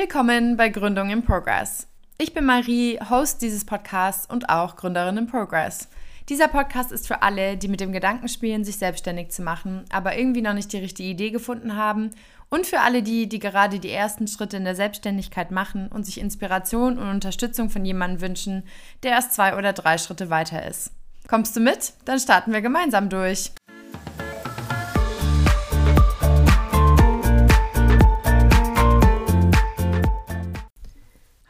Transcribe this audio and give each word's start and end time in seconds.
Willkommen 0.00 0.56
bei 0.56 0.70
Gründung 0.70 1.10
in 1.10 1.22
Progress. 1.22 1.86
Ich 2.16 2.32
bin 2.32 2.46
Marie, 2.46 2.98
Host 3.10 3.42
dieses 3.42 3.66
Podcasts 3.66 4.24
und 4.24 4.48
auch 4.48 4.76
Gründerin 4.76 5.18
in 5.18 5.26
Progress. 5.26 5.90
Dieser 6.30 6.48
Podcast 6.48 6.90
ist 6.90 7.06
für 7.06 7.20
alle, 7.20 7.58
die 7.58 7.68
mit 7.68 7.80
dem 7.80 7.92
Gedanken 7.92 8.28
spielen, 8.28 8.64
sich 8.64 8.78
selbstständig 8.78 9.30
zu 9.30 9.42
machen, 9.42 9.84
aber 9.90 10.16
irgendwie 10.16 10.40
noch 10.40 10.54
nicht 10.54 10.72
die 10.72 10.78
richtige 10.78 11.10
Idee 11.10 11.28
gefunden 11.28 11.76
haben 11.76 12.12
und 12.48 12.66
für 12.66 12.80
alle 12.80 13.02
die, 13.02 13.28
die 13.28 13.40
gerade 13.40 13.78
die 13.78 13.90
ersten 13.90 14.26
Schritte 14.26 14.56
in 14.56 14.64
der 14.64 14.74
Selbstständigkeit 14.74 15.50
machen 15.50 15.88
und 15.88 16.06
sich 16.06 16.18
Inspiration 16.18 16.96
und 16.96 17.10
Unterstützung 17.10 17.68
von 17.68 17.84
jemandem 17.84 18.22
wünschen, 18.22 18.62
der 19.02 19.10
erst 19.10 19.34
zwei 19.34 19.54
oder 19.54 19.74
drei 19.74 19.98
Schritte 19.98 20.30
weiter 20.30 20.66
ist. 20.66 20.92
Kommst 21.28 21.54
du 21.56 21.60
mit? 21.60 21.92
Dann 22.06 22.18
starten 22.18 22.54
wir 22.54 22.62
gemeinsam 22.62 23.10
durch. 23.10 23.52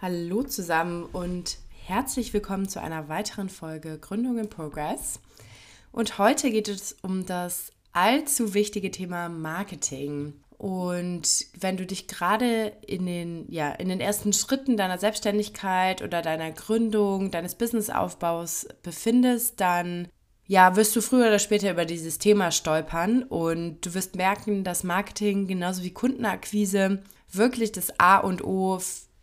Hallo 0.02 0.42
zusammen 0.44 1.04
und 1.12 1.58
herzlich 1.84 2.32
willkommen 2.32 2.66
zu 2.66 2.80
einer 2.80 3.10
weiteren 3.10 3.50
Folge 3.50 3.98
Gründung 3.98 4.38
in 4.38 4.48
Progress. 4.48 5.20
Und 5.92 6.16
heute 6.16 6.50
geht 6.50 6.68
es 6.68 6.96
um 7.02 7.26
das 7.26 7.70
allzu 7.92 8.54
wichtige 8.54 8.90
Thema 8.90 9.28
Marketing. 9.28 10.32
Und 10.56 11.44
wenn 11.60 11.76
du 11.76 11.84
dich 11.84 12.08
gerade 12.08 12.72
in 12.86 13.04
den, 13.04 13.44
ja, 13.52 13.72
in 13.72 13.90
den 13.90 14.00
ersten 14.00 14.32
Schritten 14.32 14.78
deiner 14.78 14.96
Selbstständigkeit 14.96 16.00
oder 16.00 16.22
deiner 16.22 16.50
Gründung, 16.50 17.30
deines 17.30 17.54
Businessaufbaus 17.54 18.68
befindest, 18.82 19.60
dann 19.60 20.08
ja, 20.46 20.76
wirst 20.76 20.96
du 20.96 21.02
früher 21.02 21.26
oder 21.26 21.38
später 21.38 21.70
über 21.70 21.84
dieses 21.84 22.16
Thema 22.16 22.52
stolpern 22.52 23.22
und 23.22 23.84
du 23.84 23.92
wirst 23.92 24.16
merken, 24.16 24.64
dass 24.64 24.82
Marketing 24.82 25.46
genauso 25.46 25.82
wie 25.82 25.92
Kundenakquise 25.92 27.02
wirklich 27.30 27.72
das 27.72 28.00
A 28.00 28.16
und 28.16 28.42
O 28.42 28.80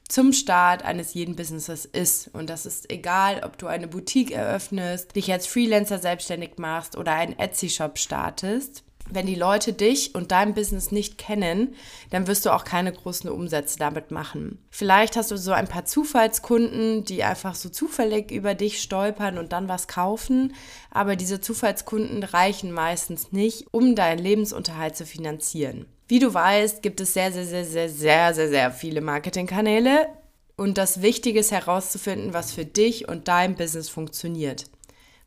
zum 0.08 0.34
Start 0.34 0.84
eines 0.84 1.14
jeden 1.14 1.36
Businesses 1.36 1.86
ist. 1.86 2.30
Und 2.34 2.50
das 2.50 2.66
ist 2.66 2.92
egal, 2.92 3.42
ob 3.44 3.58
du 3.58 3.68
eine 3.68 3.88
Boutique 3.88 4.32
eröffnest, 4.32 5.16
dich 5.16 5.32
als 5.32 5.48
Freelancer 5.48 6.00
selbstständig 6.00 6.58
machst 6.58 6.98
oder 6.98 7.14
einen 7.14 7.38
Etsy-Shop 7.38 7.98
startest. 7.98 8.84
Wenn 9.10 9.26
die 9.26 9.36
Leute 9.36 9.72
dich 9.72 10.16
und 10.16 10.32
dein 10.32 10.54
Business 10.54 10.92
nicht 10.92 11.18
kennen, 11.18 11.76
dann 12.10 12.28
wirst 12.28 12.46
du 12.46 12.54
auch 12.54 12.66
keine 12.66 12.92
großen 12.92 13.30
Umsätze 13.30 13.80
damit 13.80 14.12
machen. 14.12 14.60
Vielleicht 14.70 15.16
hast 15.16 15.32
du 15.32 15.38
so 15.38 15.54
ein 15.54 15.68
paar 15.68 15.86
Zufallskunden, 15.86 17.06
die 17.06 17.24
einfach 17.24 17.56
so 17.56 17.70
zufällig 17.70 18.32
über 18.32 18.54
dich 18.54 18.82
stolpern 18.82 19.38
und 19.38 19.54
dann 19.54 19.70
was 19.70 19.88
kaufen, 19.88 20.54
aber 20.92 21.16
diese 21.16 21.40
Zufallskunden 21.40 22.24
reichen 22.24 22.72
meistens 22.72 23.32
nicht, 23.32 23.68
um 23.72 23.96
deinen 23.96 24.20
Lebensunterhalt 24.20 24.98
zu 24.98 25.06
finanzieren. 25.06 25.86
Wie 26.08 26.20
du 26.20 26.34
weißt, 26.34 26.82
gibt 26.82 27.02
es 27.02 27.14
sehr, 27.14 27.34
sehr, 27.34 27.46
sehr, 27.46 27.66
sehr, 27.66 27.90
sehr, 27.90 28.34
sehr, 28.34 28.50
sehr 28.50 28.72
viele 28.72 29.02
Marketingkanäle. 29.02 30.08
Und 30.56 30.78
das 30.78 31.02
Wichtige 31.02 31.40
ist 31.40 31.52
herauszufinden, 31.52 32.34
was 32.34 32.54
für 32.54 32.66
dich 32.66 33.08
und 33.08 33.28
dein 33.28 33.56
Business 33.56 33.90
funktioniert. 33.90 34.66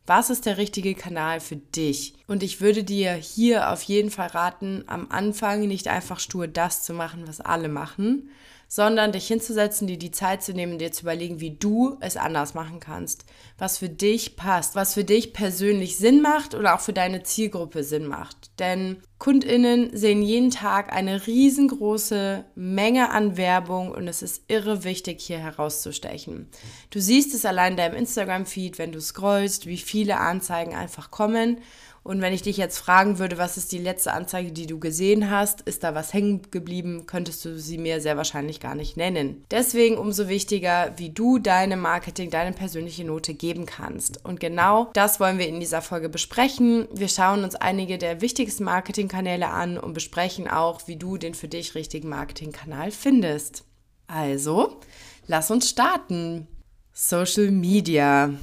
Was 0.07 0.31
ist 0.31 0.47
der 0.47 0.57
richtige 0.57 0.95
Kanal 0.95 1.39
für 1.39 1.55
dich? 1.55 2.15
Und 2.27 2.41
ich 2.41 2.59
würde 2.59 2.83
dir 2.83 3.13
hier 3.13 3.71
auf 3.71 3.83
jeden 3.83 4.09
Fall 4.09 4.27
raten, 4.27 4.83
am 4.87 5.07
Anfang 5.09 5.67
nicht 5.67 5.87
einfach 5.87 6.19
stur 6.19 6.47
das 6.47 6.81
zu 6.81 6.93
machen, 6.93 7.27
was 7.27 7.39
alle 7.39 7.69
machen, 7.69 8.29
sondern 8.73 9.11
dich 9.11 9.27
hinzusetzen, 9.27 9.85
dir 9.85 9.97
die 9.97 10.11
Zeit 10.11 10.41
zu 10.41 10.53
nehmen, 10.53 10.79
dir 10.79 10.93
zu 10.93 11.01
überlegen, 11.01 11.41
wie 11.41 11.57
du 11.57 11.97
es 11.99 12.15
anders 12.15 12.53
machen 12.53 12.79
kannst, 12.79 13.25
was 13.57 13.79
für 13.79 13.89
dich 13.89 14.37
passt, 14.37 14.75
was 14.75 14.93
für 14.93 15.03
dich 15.03 15.33
persönlich 15.33 15.97
Sinn 15.97 16.21
macht 16.21 16.55
oder 16.55 16.73
auch 16.73 16.79
für 16.79 16.93
deine 16.93 17.21
Zielgruppe 17.21 17.83
Sinn 17.83 18.07
macht. 18.07 18.57
Denn 18.59 19.01
Kundinnen 19.19 19.95
sehen 19.95 20.23
jeden 20.23 20.51
Tag 20.51 20.93
eine 20.93 21.27
riesengroße 21.27 22.45
Menge 22.55 23.09
an 23.09 23.35
Werbung 23.35 23.91
und 23.91 24.07
es 24.07 24.21
ist 24.21 24.43
irre 24.47 24.85
wichtig, 24.85 25.19
hier 25.19 25.39
herauszustechen. 25.39 26.47
Du 26.91 27.01
siehst 27.01 27.35
es 27.35 27.43
allein 27.43 27.73
in 27.73 27.77
deinem 27.77 27.95
Instagram-Feed, 27.97 28.77
wenn 28.77 28.93
du 28.93 29.01
scrollst, 29.01 29.65
wie 29.65 29.77
viele 29.79 30.15
Anzeigen 30.15 30.75
einfach 30.75 31.11
kommen 31.11 31.57
und 32.03 32.19
wenn 32.21 32.33
ich 32.33 32.41
dich 32.41 32.57
jetzt 32.57 32.79
fragen 32.79 33.19
würde, 33.19 33.37
was 33.37 33.57
ist 33.57 33.71
die 33.71 33.77
letzte 33.77 34.13
Anzeige, 34.13 34.51
die 34.51 34.65
du 34.65 34.79
gesehen 34.79 35.29
hast, 35.29 35.61
ist 35.61 35.83
da 35.83 35.93
was 35.93 36.13
hängen 36.13 36.41
geblieben, 36.49 37.05
könntest 37.05 37.45
du 37.45 37.59
sie 37.59 37.77
mir 37.77 38.01
sehr 38.01 38.17
wahrscheinlich 38.17 38.59
gar 38.59 38.73
nicht 38.73 38.97
nennen. 38.97 39.45
Deswegen 39.51 39.97
umso 39.97 40.27
wichtiger, 40.27 40.93
wie 40.97 41.11
du 41.11 41.37
deine 41.37 41.77
Marketing, 41.77 42.31
deine 42.31 42.53
persönliche 42.53 43.05
Note 43.05 43.35
geben 43.35 43.67
kannst. 43.67 44.25
Und 44.25 44.39
genau 44.39 44.89
das 44.93 45.19
wollen 45.19 45.37
wir 45.37 45.47
in 45.47 45.59
dieser 45.59 45.83
Folge 45.83 46.09
besprechen. 46.09 46.87
Wir 46.91 47.07
schauen 47.07 47.43
uns 47.43 47.53
einige 47.53 47.99
der 47.99 48.21
wichtigsten 48.21 48.63
Marketingkanäle 48.63 49.49
an 49.49 49.77
und 49.77 49.93
besprechen 49.93 50.47
auch, 50.47 50.87
wie 50.87 50.95
du 50.95 51.17
den 51.17 51.35
für 51.35 51.47
dich 51.47 51.75
richtigen 51.75 52.09
Marketingkanal 52.09 52.89
findest. 52.89 53.63
Also, 54.07 54.79
lass 55.27 55.51
uns 55.51 55.69
starten. 55.69 56.47
Social 56.93 57.51
Media. 57.51 58.33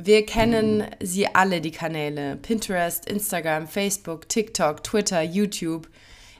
Wir 0.00 0.24
kennen 0.24 0.84
sie 1.02 1.26
alle, 1.26 1.60
die 1.60 1.72
Kanäle. 1.72 2.36
Pinterest, 2.36 3.04
Instagram, 3.06 3.66
Facebook, 3.66 4.28
TikTok, 4.28 4.84
Twitter, 4.84 5.22
YouTube. 5.22 5.88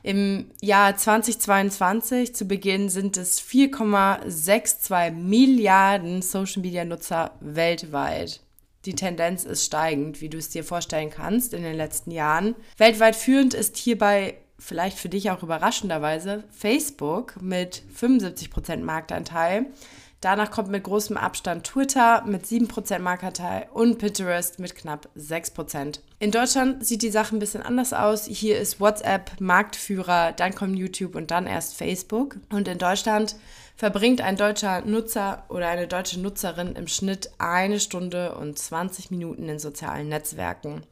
Im 0.04 0.52
Jahr 0.62 0.96
2022 0.96 2.36
zu 2.36 2.46
Beginn 2.46 2.88
sind 2.88 3.16
es 3.16 3.42
4,62 3.42 5.10
Milliarden 5.10 6.22
Social-Media-Nutzer 6.22 7.32
weltweit. 7.41 8.41
Die 8.84 8.94
Tendenz 8.94 9.42
ist 9.44 9.64
steigend, 9.64 10.20
wie 10.20 10.28
du 10.28 10.38
es 10.38 10.50
dir 10.50 10.62
vorstellen 10.62 11.10
kannst, 11.10 11.52
in 11.52 11.64
den 11.64 11.76
letzten 11.76 12.12
Jahren. 12.12 12.54
Weltweit 12.76 13.16
führend 13.16 13.54
ist 13.54 13.76
hierbei 13.76 14.36
vielleicht 14.56 14.98
für 14.98 15.08
dich 15.08 15.30
auch 15.30 15.42
überraschenderweise 15.42 16.44
Facebook 16.50 17.42
mit 17.42 17.82
75% 18.00 18.78
Marktanteil. 18.78 19.66
Danach 20.21 20.51
kommt 20.51 20.69
mit 20.69 20.83
großem 20.83 21.17
Abstand 21.17 21.65
Twitter 21.65 22.25
mit 22.27 22.45
7% 22.45 22.99
Marktanteil 22.99 23.69
und 23.73 23.99
Pinterest 23.99 24.59
mit 24.59 24.75
knapp 24.75 25.09
6%. 25.17 26.01
In 26.19 26.33
Deutschland 26.33 26.84
sieht 26.84 27.03
die 27.03 27.11
Sache 27.11 27.37
ein 27.37 27.39
bisschen 27.39 27.62
anders 27.62 27.93
aus. 27.93 28.25
Hier 28.25 28.59
ist 28.59 28.81
WhatsApp 28.81 29.41
Marktführer, 29.41 30.33
dann 30.33 30.56
kommt 30.56 30.77
YouTube 30.77 31.15
und 31.15 31.31
dann 31.31 31.47
erst 31.47 31.77
Facebook. 31.77 32.37
Und 32.51 32.67
in 32.67 32.79
Deutschland 32.79 33.37
verbringt 33.78 34.21
ein 34.21 34.37
deutscher 34.37 34.81
Nutzer 34.81 35.44
oder 35.49 35.69
eine 35.69 35.87
deutsche 35.87 36.19
Nutzerin 36.19 36.75
im 36.75 36.89
Schnitt 36.89 37.31
eine 37.39 37.78
Stunde 37.78 38.34
und 38.34 38.59
20 38.59 39.12
Minuten 39.12 39.49
in 39.49 39.61
sozialen 39.61 40.09
Netzwerken. 40.09 40.83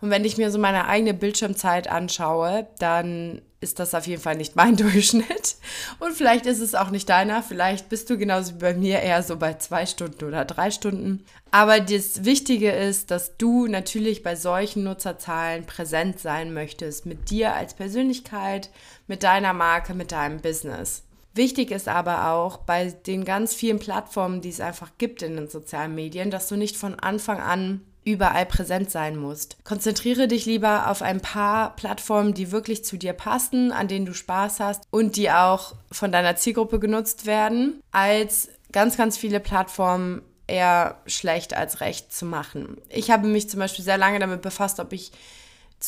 Und 0.00 0.10
wenn 0.10 0.24
ich 0.24 0.36
mir 0.36 0.50
so 0.50 0.58
meine 0.58 0.88
eigene 0.88 1.14
Bildschirmzeit 1.14 1.86
anschaue, 1.88 2.66
dann 2.80 3.40
ist 3.60 3.78
das 3.78 3.94
auf 3.94 4.08
jeden 4.08 4.20
Fall 4.20 4.34
nicht 4.34 4.56
mein 4.56 4.76
Durchschnitt. 4.76 5.54
Und 6.00 6.14
vielleicht 6.14 6.46
ist 6.46 6.58
es 6.58 6.74
auch 6.74 6.90
nicht 6.90 7.08
deiner. 7.08 7.40
Vielleicht 7.40 7.88
bist 7.88 8.10
du 8.10 8.18
genauso 8.18 8.54
wie 8.54 8.58
bei 8.58 8.74
mir 8.74 8.98
eher 8.98 9.22
so 9.22 9.36
bei 9.36 9.54
zwei 9.54 9.86
Stunden 9.86 10.24
oder 10.24 10.44
drei 10.44 10.72
Stunden. 10.72 11.24
Aber 11.52 11.78
das 11.78 12.24
Wichtige 12.24 12.72
ist, 12.72 13.12
dass 13.12 13.36
du 13.36 13.68
natürlich 13.68 14.24
bei 14.24 14.34
solchen 14.34 14.82
Nutzerzahlen 14.82 15.66
präsent 15.66 16.18
sein 16.18 16.52
möchtest. 16.52 17.06
Mit 17.06 17.30
dir 17.30 17.54
als 17.54 17.74
Persönlichkeit, 17.74 18.70
mit 19.06 19.22
deiner 19.22 19.52
Marke, 19.52 19.94
mit 19.94 20.10
deinem 20.10 20.40
Business. 20.40 21.04
Wichtig 21.34 21.72
ist 21.72 21.88
aber 21.88 22.30
auch 22.30 22.58
bei 22.58 22.90
den 23.06 23.24
ganz 23.24 23.54
vielen 23.54 23.80
Plattformen, 23.80 24.40
die 24.40 24.50
es 24.50 24.60
einfach 24.60 24.92
gibt 24.98 25.22
in 25.22 25.36
den 25.36 25.48
sozialen 25.48 25.94
Medien, 25.94 26.30
dass 26.30 26.48
du 26.48 26.56
nicht 26.56 26.76
von 26.76 26.94
Anfang 26.94 27.40
an 27.40 27.80
überall 28.04 28.46
präsent 28.46 28.90
sein 28.90 29.16
musst. 29.16 29.56
Konzentriere 29.64 30.28
dich 30.28 30.46
lieber 30.46 30.90
auf 30.90 31.02
ein 31.02 31.20
paar 31.20 31.74
Plattformen, 31.74 32.34
die 32.34 32.52
wirklich 32.52 32.84
zu 32.84 32.96
dir 32.96 33.14
passen, 33.14 33.72
an 33.72 33.88
denen 33.88 34.06
du 34.06 34.14
Spaß 34.14 34.60
hast 34.60 34.84
und 34.90 35.16
die 35.16 35.30
auch 35.30 35.74
von 35.90 36.12
deiner 36.12 36.36
Zielgruppe 36.36 36.78
genutzt 36.78 37.26
werden, 37.26 37.80
als 37.90 38.50
ganz, 38.72 38.96
ganz 38.96 39.16
viele 39.16 39.40
Plattformen 39.40 40.22
eher 40.46 40.98
schlecht 41.06 41.56
als 41.56 41.80
recht 41.80 42.12
zu 42.12 42.26
machen. 42.26 42.76
Ich 42.90 43.10
habe 43.10 43.26
mich 43.26 43.48
zum 43.48 43.60
Beispiel 43.60 43.84
sehr 43.84 43.98
lange 43.98 44.18
damit 44.18 44.42
befasst, 44.42 44.78
ob 44.78 44.92
ich 44.92 45.10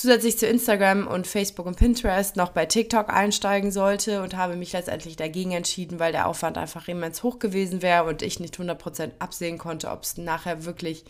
zusätzlich 0.00 0.38
zu 0.38 0.46
Instagram 0.46 1.06
und 1.06 1.26
Facebook 1.26 1.66
und 1.66 1.76
Pinterest 1.76 2.36
noch 2.36 2.50
bei 2.50 2.66
TikTok 2.66 3.08
einsteigen 3.08 3.70
sollte 3.70 4.22
und 4.22 4.36
habe 4.36 4.56
mich 4.56 4.72
letztendlich 4.72 5.16
dagegen 5.16 5.52
entschieden, 5.52 5.98
weil 5.98 6.12
der 6.12 6.26
Aufwand 6.26 6.58
einfach 6.58 6.86
immens 6.88 7.22
hoch 7.22 7.38
gewesen 7.38 7.82
wäre 7.82 8.04
und 8.04 8.22
ich 8.22 8.38
nicht 8.38 8.58
100% 8.58 9.12
absehen 9.18 9.58
konnte, 9.58 9.90
ob 9.90 10.02
es 10.02 10.18
nachher 10.18 10.64
wirklich 10.64 11.04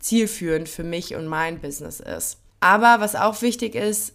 zielführend 0.00 0.68
für 0.68 0.82
mich 0.82 1.14
und 1.14 1.26
mein 1.26 1.60
Business 1.60 2.00
ist. 2.00 2.38
Aber 2.58 3.00
was 3.00 3.14
auch 3.14 3.42
wichtig 3.42 3.74
ist, 3.74 4.14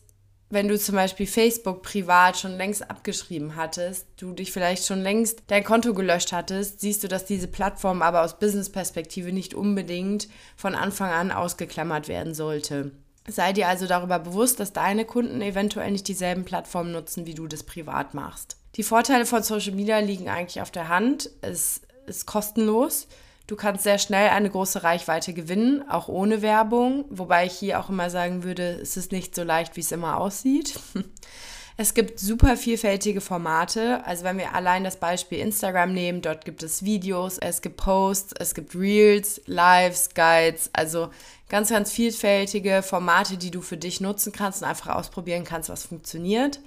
wenn 0.50 0.68
du 0.68 0.78
zum 0.78 0.96
Beispiel 0.96 1.28
Facebook 1.28 1.82
privat 1.82 2.38
schon 2.38 2.56
längst 2.58 2.90
abgeschrieben 2.90 3.56
hattest, 3.56 4.08
du 4.18 4.34
dich 4.34 4.52
vielleicht 4.52 4.86
schon 4.86 5.02
längst 5.02 5.44
dein 5.48 5.64
Konto 5.64 5.94
gelöscht 5.94 6.32
hattest, 6.32 6.82
siehst 6.82 7.04
du, 7.04 7.08
dass 7.08 7.26
diese 7.26 7.48
Plattform 7.48 8.02
aber 8.02 8.24
aus 8.24 8.40
Business-Perspektive 8.40 9.32
nicht 9.32 9.54
unbedingt 9.54 10.28
von 10.56 10.76
Anfang 10.76 11.12
an 11.12 11.32
ausgeklammert 11.32 12.08
werden 12.08 12.34
sollte. 12.34 12.92
Sei 13.30 13.52
dir 13.52 13.68
also 13.68 13.88
darüber 13.88 14.20
bewusst, 14.20 14.60
dass 14.60 14.72
deine 14.72 15.04
Kunden 15.04 15.42
eventuell 15.42 15.92
nicht 15.92 16.08
dieselben 16.08 16.46
Plattformen 16.46 16.94
nutzen, 16.94 17.26
wie 17.26 17.34
du 17.34 17.48
das 17.48 17.64
privat 17.64 18.14
machst. 18.14 18.56
Die 18.76 18.84
Vorteile 18.84 19.26
von 19.26 19.44
Social 19.44 19.74
Media 19.74 20.00
liegen 20.00 20.30
eigentlich 20.30 20.62
auf 20.62 20.72
der 20.72 20.88
Hand. 20.88 21.30
Es 21.42 21.82
ist 22.06 22.26
kostenlos. 22.26 23.08
Du 23.48 23.56
kannst 23.56 23.84
sehr 23.84 23.98
schnell 23.98 24.30
eine 24.30 24.50
große 24.50 24.84
Reichweite 24.84 25.34
gewinnen, 25.34 25.88
auch 25.90 26.10
ohne 26.10 26.42
Werbung, 26.42 27.06
wobei 27.10 27.46
ich 27.46 27.54
hier 27.54 27.80
auch 27.80 27.90
immer 27.90 28.10
sagen 28.10 28.44
würde, 28.44 28.80
es 28.82 28.98
ist 28.98 29.12
nicht 29.12 29.36
so 29.36 29.44
leicht, 29.44 29.78
wie 29.78 29.82
es 29.82 29.92
immer 29.92 30.18
aussieht. 30.18 30.80
Es 31.80 31.94
gibt 31.94 32.20
super 32.20 32.58
vielfältige 32.58 33.22
Formate. 33.22 34.04
Also 34.04 34.24
wenn 34.24 34.40
wir 34.40 34.56
allein 34.56 34.84
das 34.84 34.98
Beispiel 34.98 35.38
Instagram 35.38 35.94
nehmen, 35.94 36.24
dort 36.24 36.44
gibt 36.44 36.64
es 36.64 36.84
Videos, 36.84 37.38
es 37.38 37.62
gibt 37.62 37.78
Posts, 37.78 38.34
es 38.40 38.56
gibt 38.56 38.74
Reels, 38.74 39.42
Lives, 39.46 40.10
Guides, 40.16 40.72
also 40.74 41.10
ganz, 41.50 41.70
ganz 41.70 41.92
vielfältige 41.92 42.82
Formate, 42.82 43.38
die 43.38 43.52
du 43.52 43.62
für 43.62 43.78
dich 43.78 44.02
nutzen 44.02 44.32
kannst 44.32 44.64
und 44.64 44.68
einfach 44.68 44.96
ausprobieren 44.96 45.44
kannst, 45.44 45.70
was 45.70 45.86
funktioniert. 45.86 46.60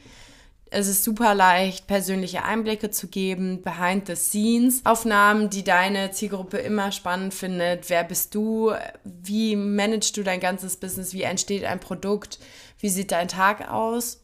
Es 0.73 0.87
ist 0.87 1.03
super 1.03 1.35
leicht, 1.35 1.89
persönliche 1.89 2.45
Einblicke 2.45 2.93
zu 2.93 3.09
geben, 3.09 3.63
behind 3.63 4.07
the 4.07 4.15
scenes, 4.15 4.87
Aufnahmen, 4.87 5.51
die 5.51 5.65
deine 5.65 6.13
Zielgruppe 6.13 6.59
immer 6.59 6.93
spannend 6.93 7.35
findet. 7.35 7.91
Wer 7.91 8.05
bist 8.05 8.37
du? 8.37 8.73
Wie 9.03 9.57
managst 9.57 10.17
du 10.17 10.23
dein 10.23 10.39
ganzes 10.39 10.77
Business? 10.77 11.13
Wie 11.13 11.23
entsteht 11.23 11.65
ein 11.65 11.81
Produkt? 11.81 12.39
Wie 12.79 12.89
sieht 12.89 13.11
dein 13.11 13.27
Tag 13.27 13.69
aus? 13.69 14.20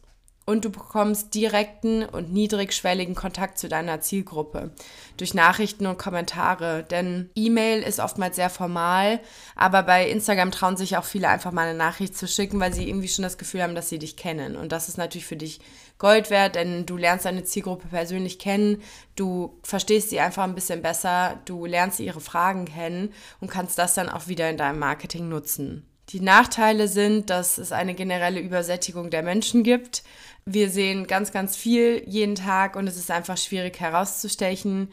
Und 0.47 0.63
du 0.63 0.69
bekommst 0.69 1.35
direkten 1.35 2.05
und 2.05 2.31
niedrigschwelligen 2.31 3.15
Kontakt 3.15 3.59
zu 3.59 3.67
deiner 3.67 3.99
Zielgruppe 3.99 4.71
durch 5.17 5.33
Nachrichten 5.33 5.85
und 5.85 5.99
Kommentare. 5.99 6.85
Denn 6.89 7.29
E-Mail 7.35 7.83
ist 7.83 7.99
oftmals 7.99 8.37
sehr 8.37 8.49
formal, 8.49 9.19
aber 9.57 9.83
bei 9.83 10.09
Instagram 10.09 10.51
trauen 10.51 10.77
sich 10.77 10.95
auch 10.95 11.03
viele 11.03 11.27
einfach 11.27 11.51
mal 11.51 11.67
eine 11.67 11.77
Nachricht 11.77 12.17
zu 12.17 12.29
schicken, 12.29 12.61
weil 12.61 12.73
sie 12.73 12.87
irgendwie 12.87 13.09
schon 13.09 13.23
das 13.23 13.37
Gefühl 13.37 13.61
haben, 13.61 13.75
dass 13.75 13.89
sie 13.89 13.99
dich 13.99 14.15
kennen. 14.15 14.55
Und 14.55 14.71
das 14.71 14.87
ist 14.87 14.97
natürlich 14.97 15.27
für 15.27 15.35
dich 15.35 15.59
Gold 15.97 16.29
wert, 16.29 16.55
denn 16.55 16.85
du 16.85 16.95
lernst 16.95 17.25
deine 17.25 17.43
Zielgruppe 17.43 17.89
persönlich 17.89 18.39
kennen, 18.39 18.81
du 19.17 19.59
verstehst 19.63 20.11
sie 20.11 20.21
einfach 20.21 20.43
ein 20.43 20.55
bisschen 20.55 20.81
besser, 20.81 21.41
du 21.43 21.65
lernst 21.65 21.99
ihre 21.99 22.21
Fragen 22.21 22.65
kennen 22.65 23.13
und 23.41 23.51
kannst 23.51 23.77
das 23.77 23.95
dann 23.95 24.07
auch 24.07 24.27
wieder 24.27 24.49
in 24.49 24.57
deinem 24.57 24.79
Marketing 24.79 25.27
nutzen. 25.27 25.85
Die 26.09 26.21
Nachteile 26.21 26.87
sind, 26.87 27.29
dass 27.29 27.57
es 27.57 27.73
eine 27.73 27.93
generelle 27.93 28.39
Übersättigung 28.39 29.09
der 29.09 29.23
Menschen 29.23 29.63
gibt. 29.63 30.03
Wir 30.45 30.69
sehen 30.69 31.05
ganz, 31.05 31.33
ganz 31.33 31.57
viel 31.57 32.01
jeden 32.05 32.35
Tag 32.35 32.77
und 32.77 32.87
es 32.87 32.95
ist 32.95 33.11
einfach 33.11 33.37
schwierig 33.37 33.79
herauszustechen. 33.81 34.89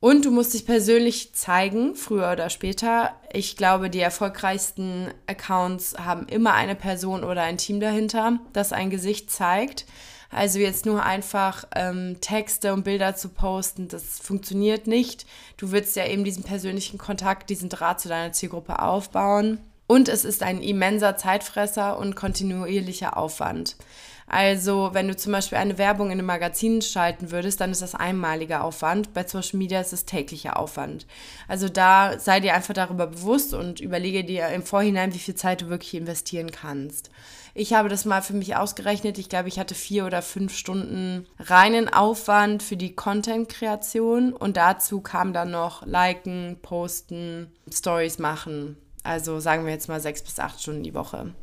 Und 0.00 0.24
du 0.24 0.30
musst 0.32 0.52
dich 0.54 0.66
persönlich 0.66 1.32
zeigen, 1.34 1.94
früher 1.94 2.32
oder 2.32 2.50
später. 2.50 3.14
Ich 3.32 3.56
glaube, 3.56 3.88
die 3.88 4.00
erfolgreichsten 4.00 5.08
Accounts 5.26 5.96
haben 5.96 6.26
immer 6.26 6.54
eine 6.54 6.74
Person 6.74 7.22
oder 7.22 7.42
ein 7.42 7.56
Team 7.56 7.78
dahinter, 7.78 8.40
das 8.52 8.72
ein 8.72 8.90
Gesicht 8.90 9.30
zeigt. 9.30 9.86
Also 10.28 10.58
jetzt 10.58 10.86
nur 10.86 11.04
einfach 11.04 11.64
ähm, 11.74 12.16
Texte 12.20 12.72
und 12.72 12.82
Bilder 12.82 13.14
zu 13.14 13.28
posten, 13.28 13.86
das 13.86 14.18
funktioniert 14.18 14.88
nicht. 14.88 15.24
Du 15.56 15.70
willst 15.70 15.94
ja 15.94 16.04
eben 16.04 16.24
diesen 16.24 16.42
persönlichen 16.42 16.98
Kontakt, 16.98 17.48
diesen 17.48 17.68
Draht 17.68 18.00
zu 18.00 18.08
deiner 18.08 18.32
Zielgruppe 18.32 18.82
aufbauen. 18.82 19.60
Und 19.86 20.08
es 20.08 20.24
ist 20.24 20.42
ein 20.42 20.62
immenser 20.62 21.16
Zeitfresser 21.16 21.98
und 21.98 22.16
kontinuierlicher 22.16 23.16
Aufwand. 23.16 23.76
Also, 24.28 24.90
wenn 24.92 25.06
du 25.06 25.16
zum 25.16 25.32
Beispiel 25.32 25.58
eine 25.58 25.78
Werbung 25.78 26.08
in 26.08 26.18
einem 26.18 26.26
Magazin 26.26 26.82
schalten 26.82 27.30
würdest, 27.30 27.60
dann 27.60 27.70
ist 27.70 27.82
das 27.82 27.94
einmaliger 27.94 28.64
Aufwand. 28.64 29.14
Bei 29.14 29.24
Social 29.24 29.58
Media 29.58 29.80
ist 29.80 29.92
es 29.92 30.04
täglicher 30.04 30.58
Aufwand. 30.58 31.06
Also 31.46 31.68
da 31.68 32.18
sei 32.18 32.40
dir 32.40 32.54
einfach 32.54 32.74
darüber 32.74 33.06
bewusst 33.06 33.54
und 33.54 33.78
überlege 33.80 34.24
dir 34.24 34.48
im 34.48 34.64
Vorhinein, 34.64 35.14
wie 35.14 35.20
viel 35.20 35.36
Zeit 35.36 35.62
du 35.62 35.68
wirklich 35.68 35.94
investieren 35.94 36.50
kannst. 36.50 37.10
Ich 37.54 37.72
habe 37.72 37.88
das 37.88 38.04
mal 38.04 38.20
für 38.20 38.34
mich 38.34 38.56
ausgerechnet. 38.56 39.16
Ich 39.16 39.28
glaube, 39.28 39.48
ich 39.48 39.60
hatte 39.60 39.76
vier 39.76 40.04
oder 40.04 40.22
fünf 40.22 40.56
Stunden 40.56 41.26
reinen 41.38 41.88
Aufwand 41.88 42.64
für 42.64 42.76
die 42.76 42.96
Content-Kreation 42.96 44.32
und 44.32 44.56
dazu 44.56 45.00
kam 45.00 45.32
dann 45.32 45.52
noch 45.52 45.86
Liken, 45.86 46.58
Posten, 46.60 47.52
Stories 47.72 48.18
machen, 48.18 48.76
also 49.06 49.40
sagen 49.40 49.64
wir 49.64 49.72
jetzt 49.72 49.88
mal 49.88 50.00
sechs 50.00 50.22
bis 50.22 50.38
acht 50.38 50.60
Stunden 50.60 50.82
die 50.82 50.94
Woche. 50.94 51.34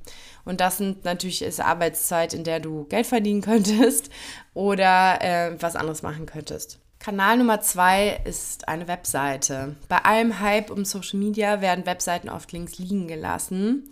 Und 0.45 0.60
das 0.60 0.77
sind 0.77 1.06
natürlich 1.06 1.42
ist 1.42 1.62
Arbeitszeit, 1.62 2.33
in 2.33 2.44
der 2.44 2.60
du 2.60 2.86
Geld 2.86 3.07
verdienen 3.07 3.42
könntest 3.42 4.10
oder 4.54 5.21
äh, 5.21 5.62
was 5.62 5.75
anderes 5.75 6.01
machen 6.01 6.25
könntest. 6.25 6.80
Kanal 7.00 7.38
Nummer 7.38 7.60
zwei 7.60 8.21
ist 8.24 8.68
eine 8.69 8.88
Webseite. 8.88 9.75
Bei 9.89 9.98
allem 10.06 10.39
Hype 10.39 10.69
um 10.69 10.86
Social 10.86 11.19
Media 11.19 11.60
werden 11.60 11.86
Webseiten 11.86 12.30
oft 12.30 12.51
links 12.54 12.77
liegen 12.77 13.07
gelassen. 13.07 13.89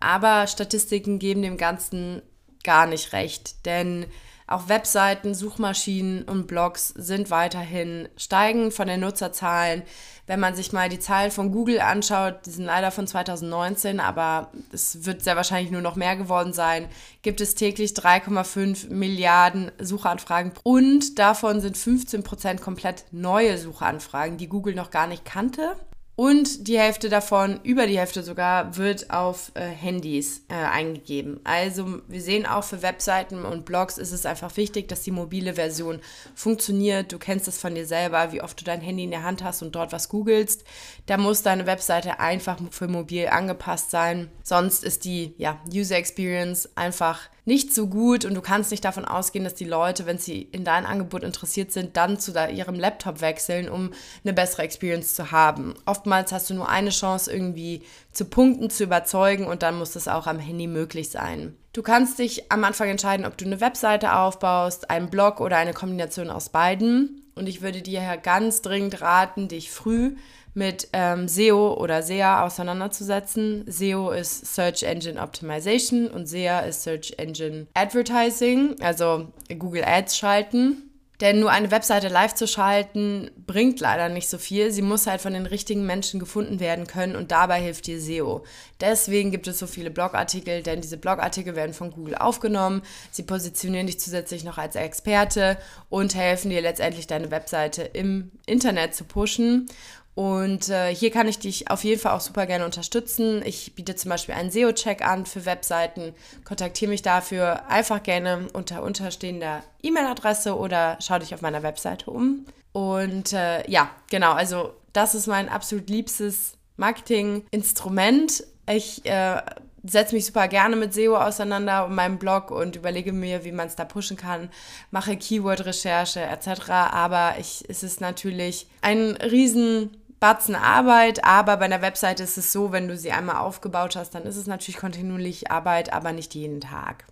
Aber 0.00 0.46
Statistiken 0.46 1.18
geben 1.18 1.42
dem 1.42 1.58
Ganzen 1.58 2.22
gar 2.64 2.86
nicht 2.86 3.12
recht, 3.12 3.66
denn 3.66 4.06
auch 4.46 4.68
Webseiten, 4.68 5.34
Suchmaschinen 5.34 6.22
und 6.22 6.46
Blogs 6.46 6.88
sind 6.88 7.30
weiterhin 7.30 8.08
steigend 8.16 8.72
von 8.72 8.86
den 8.86 9.00
Nutzerzahlen. 9.00 9.82
Wenn 10.28 10.40
man 10.40 10.54
sich 10.54 10.72
mal 10.72 10.88
die 10.88 11.00
Zahlen 11.00 11.30
von 11.30 11.50
Google 11.50 11.80
anschaut, 11.80 12.46
die 12.46 12.50
sind 12.50 12.64
leider 12.64 12.90
von 12.90 13.06
2019, 13.06 13.98
aber 13.98 14.50
es 14.72 15.04
wird 15.04 15.22
sehr 15.22 15.36
wahrscheinlich 15.36 15.72
nur 15.72 15.80
noch 15.80 15.96
mehr 15.96 16.16
geworden 16.16 16.52
sein, 16.52 16.88
gibt 17.22 17.40
es 17.40 17.54
täglich 17.56 17.92
3,5 17.92 18.90
Milliarden 18.90 19.72
Suchanfragen 19.80 20.52
und 20.62 21.18
davon 21.18 21.60
sind 21.60 21.76
15 21.76 22.22
Prozent 22.22 22.60
komplett 22.60 23.04
neue 23.10 23.58
Suchanfragen, 23.58 24.36
die 24.36 24.48
Google 24.48 24.74
noch 24.74 24.90
gar 24.90 25.06
nicht 25.06 25.24
kannte. 25.24 25.76
Und 26.16 26.66
die 26.66 26.78
Hälfte 26.78 27.10
davon, 27.10 27.60
über 27.62 27.86
die 27.86 27.98
Hälfte 27.98 28.22
sogar, 28.22 28.78
wird 28.78 29.10
auf 29.10 29.52
äh, 29.52 29.60
Handys 29.60 30.46
äh, 30.48 30.54
eingegeben. 30.54 31.40
Also 31.44 32.00
wir 32.08 32.22
sehen 32.22 32.46
auch 32.46 32.64
für 32.64 32.80
Webseiten 32.80 33.44
und 33.44 33.66
Blogs 33.66 33.98
ist 33.98 34.12
es 34.12 34.24
einfach 34.24 34.56
wichtig, 34.56 34.88
dass 34.88 35.02
die 35.02 35.10
mobile 35.10 35.54
Version 35.54 36.00
funktioniert. 36.34 37.12
Du 37.12 37.18
kennst 37.18 37.48
es 37.48 37.58
von 37.58 37.74
dir 37.74 37.86
selber, 37.86 38.32
wie 38.32 38.40
oft 38.40 38.58
du 38.58 38.64
dein 38.64 38.80
Handy 38.80 39.04
in 39.04 39.10
der 39.10 39.24
Hand 39.24 39.44
hast 39.44 39.60
und 39.60 39.74
dort 39.74 39.92
was 39.92 40.08
googelst. 40.08 40.64
Da 41.04 41.18
muss 41.18 41.42
deine 41.42 41.66
Webseite 41.66 42.18
einfach 42.18 42.58
für 42.70 42.88
mobil 42.88 43.28
angepasst 43.28 43.90
sein. 43.90 44.30
Sonst 44.42 44.84
ist 44.84 45.04
die 45.04 45.34
ja, 45.36 45.60
User 45.70 45.96
Experience 45.96 46.70
einfach 46.76 47.28
nicht 47.46 47.72
so 47.72 47.86
gut 47.86 48.24
und 48.24 48.34
du 48.34 48.42
kannst 48.42 48.72
nicht 48.72 48.84
davon 48.84 49.04
ausgehen, 49.04 49.44
dass 49.44 49.54
die 49.54 49.64
Leute, 49.64 50.04
wenn 50.04 50.18
sie 50.18 50.42
in 50.42 50.64
dein 50.64 50.84
Angebot 50.84 51.22
interessiert 51.22 51.70
sind, 51.70 51.96
dann 51.96 52.18
zu 52.18 52.32
ihrem 52.32 52.74
Laptop 52.74 53.20
wechseln, 53.20 53.68
um 53.68 53.92
eine 54.24 54.32
bessere 54.32 54.62
Experience 54.62 55.14
zu 55.14 55.30
haben. 55.30 55.74
Oftmals 55.86 56.32
hast 56.32 56.50
du 56.50 56.54
nur 56.54 56.68
eine 56.68 56.90
Chance, 56.90 57.32
irgendwie 57.32 57.82
zu 58.12 58.24
punkten, 58.24 58.68
zu 58.68 58.82
überzeugen 58.82 59.46
und 59.46 59.62
dann 59.62 59.78
muss 59.78 59.92
das 59.92 60.08
auch 60.08 60.26
am 60.26 60.40
Handy 60.40 60.66
möglich 60.66 61.10
sein. 61.10 61.56
Du 61.72 61.82
kannst 61.82 62.18
dich 62.18 62.50
am 62.50 62.64
Anfang 62.64 62.88
entscheiden, 62.88 63.24
ob 63.24 63.38
du 63.38 63.44
eine 63.44 63.60
Webseite 63.60 64.16
aufbaust, 64.16 64.90
einen 64.90 65.08
Blog 65.08 65.40
oder 65.40 65.56
eine 65.56 65.72
Kombination 65.72 66.30
aus 66.30 66.48
beiden. 66.48 67.22
Und 67.36 67.48
ich 67.48 67.62
würde 67.62 67.82
dir 67.82 68.16
ganz 68.16 68.62
dringend 68.62 69.02
raten, 69.02 69.46
dich 69.46 69.70
früh 69.70 70.16
mit 70.56 70.88
ähm, 70.92 71.28
SEO 71.28 71.74
oder 71.74 72.02
SEA 72.02 72.44
auseinanderzusetzen. 72.44 73.64
SEO 73.68 74.10
ist 74.10 74.54
Search 74.54 74.82
Engine 74.82 75.20
Optimization 75.20 76.08
und 76.08 76.26
SEA 76.26 76.60
ist 76.60 76.82
Search 76.82 77.14
Engine 77.18 77.66
Advertising, 77.74 78.76
also 78.80 79.28
Google 79.58 79.84
Ads 79.84 80.16
schalten. 80.16 80.86
Denn 81.20 81.40
nur 81.40 81.50
eine 81.50 81.70
Webseite 81.70 82.08
live 82.08 82.34
zu 82.34 82.46
schalten, 82.46 83.30
bringt 83.46 83.80
leider 83.80 84.10
nicht 84.10 84.28
so 84.28 84.36
viel. 84.36 84.70
Sie 84.70 84.82
muss 84.82 85.06
halt 85.06 85.22
von 85.22 85.32
den 85.32 85.46
richtigen 85.46 85.86
Menschen 85.86 86.20
gefunden 86.20 86.60
werden 86.60 86.86
können 86.86 87.16
und 87.16 87.32
dabei 87.32 87.60
hilft 87.60 87.86
dir 87.86 88.00
SEO. 88.00 88.44
Deswegen 88.82 89.30
gibt 89.30 89.46
es 89.46 89.58
so 89.58 89.66
viele 89.66 89.90
Blogartikel, 89.90 90.62
denn 90.62 90.82
diese 90.82 90.98
Blogartikel 90.98 91.56
werden 91.56 91.72
von 91.72 91.90
Google 91.90 92.16
aufgenommen. 92.16 92.82
Sie 93.10 93.22
positionieren 93.22 93.86
dich 93.86 93.98
zusätzlich 93.98 94.44
noch 94.44 94.58
als 94.58 94.76
Experte 94.76 95.56
und 95.88 96.14
helfen 96.14 96.50
dir 96.50 96.60
letztendlich 96.60 97.06
deine 97.06 97.30
Webseite 97.30 97.82
im 97.82 98.30
Internet 98.44 98.94
zu 98.94 99.04
pushen. 99.04 99.70
Und 100.16 100.70
äh, 100.70 100.94
hier 100.94 101.10
kann 101.10 101.28
ich 101.28 101.38
dich 101.40 101.70
auf 101.70 101.84
jeden 101.84 102.00
Fall 102.00 102.16
auch 102.16 102.22
super 102.22 102.46
gerne 102.46 102.64
unterstützen. 102.64 103.42
Ich 103.44 103.74
biete 103.74 103.94
zum 103.96 104.08
Beispiel 104.08 104.34
einen 104.34 104.50
SEO-Check 104.50 105.06
an 105.06 105.26
für 105.26 105.44
Webseiten. 105.44 106.14
Kontaktiere 106.46 106.88
mich 106.90 107.02
dafür 107.02 107.68
einfach 107.68 108.02
gerne 108.02 108.48
unter 108.54 108.82
unterstehender 108.82 109.62
E-Mail-Adresse 109.82 110.56
oder 110.56 110.96
schau 111.02 111.18
dich 111.18 111.34
auf 111.34 111.42
meiner 111.42 111.62
Webseite 111.62 112.10
um. 112.10 112.46
Und 112.72 113.34
äh, 113.34 113.70
ja, 113.70 113.90
genau, 114.10 114.32
also 114.32 114.72
das 114.94 115.14
ist 115.14 115.26
mein 115.26 115.50
absolut 115.50 115.90
liebstes 115.90 116.54
Marketing-Instrument. 116.78 118.42
Ich 118.70 119.04
äh, 119.04 119.42
setze 119.84 120.14
mich 120.14 120.24
super 120.24 120.48
gerne 120.48 120.76
mit 120.76 120.94
SEO 120.94 121.18
auseinander 121.18 121.84
und 121.84 121.94
meinem 121.94 122.16
Blog 122.16 122.50
und 122.50 122.74
überlege 122.74 123.12
mir, 123.12 123.44
wie 123.44 123.52
man 123.52 123.66
es 123.66 123.76
da 123.76 123.84
pushen 123.84 124.16
kann, 124.16 124.48
mache 124.90 125.18
Keyword-Recherche 125.18 126.22
etc. 126.22 126.70
Aber 126.70 127.34
ich, 127.38 127.66
es 127.68 127.82
ist 127.82 128.00
natürlich 128.00 128.66
ein 128.80 129.10
riesen 129.16 129.90
Batzen 130.18 130.54
Arbeit, 130.54 131.24
aber 131.24 131.58
bei 131.58 131.66
einer 131.66 131.82
Webseite 131.82 132.22
ist 132.22 132.38
es 132.38 132.52
so, 132.52 132.72
wenn 132.72 132.88
du 132.88 132.96
sie 132.96 133.12
einmal 133.12 133.36
aufgebaut 133.36 133.96
hast, 133.96 134.14
dann 134.14 134.24
ist 134.24 134.36
es 134.36 134.46
natürlich 134.46 134.80
kontinuierlich 134.80 135.50
Arbeit, 135.50 135.92
aber 135.92 136.12
nicht 136.12 136.34
jeden 136.34 136.60
Tag. 136.60 137.04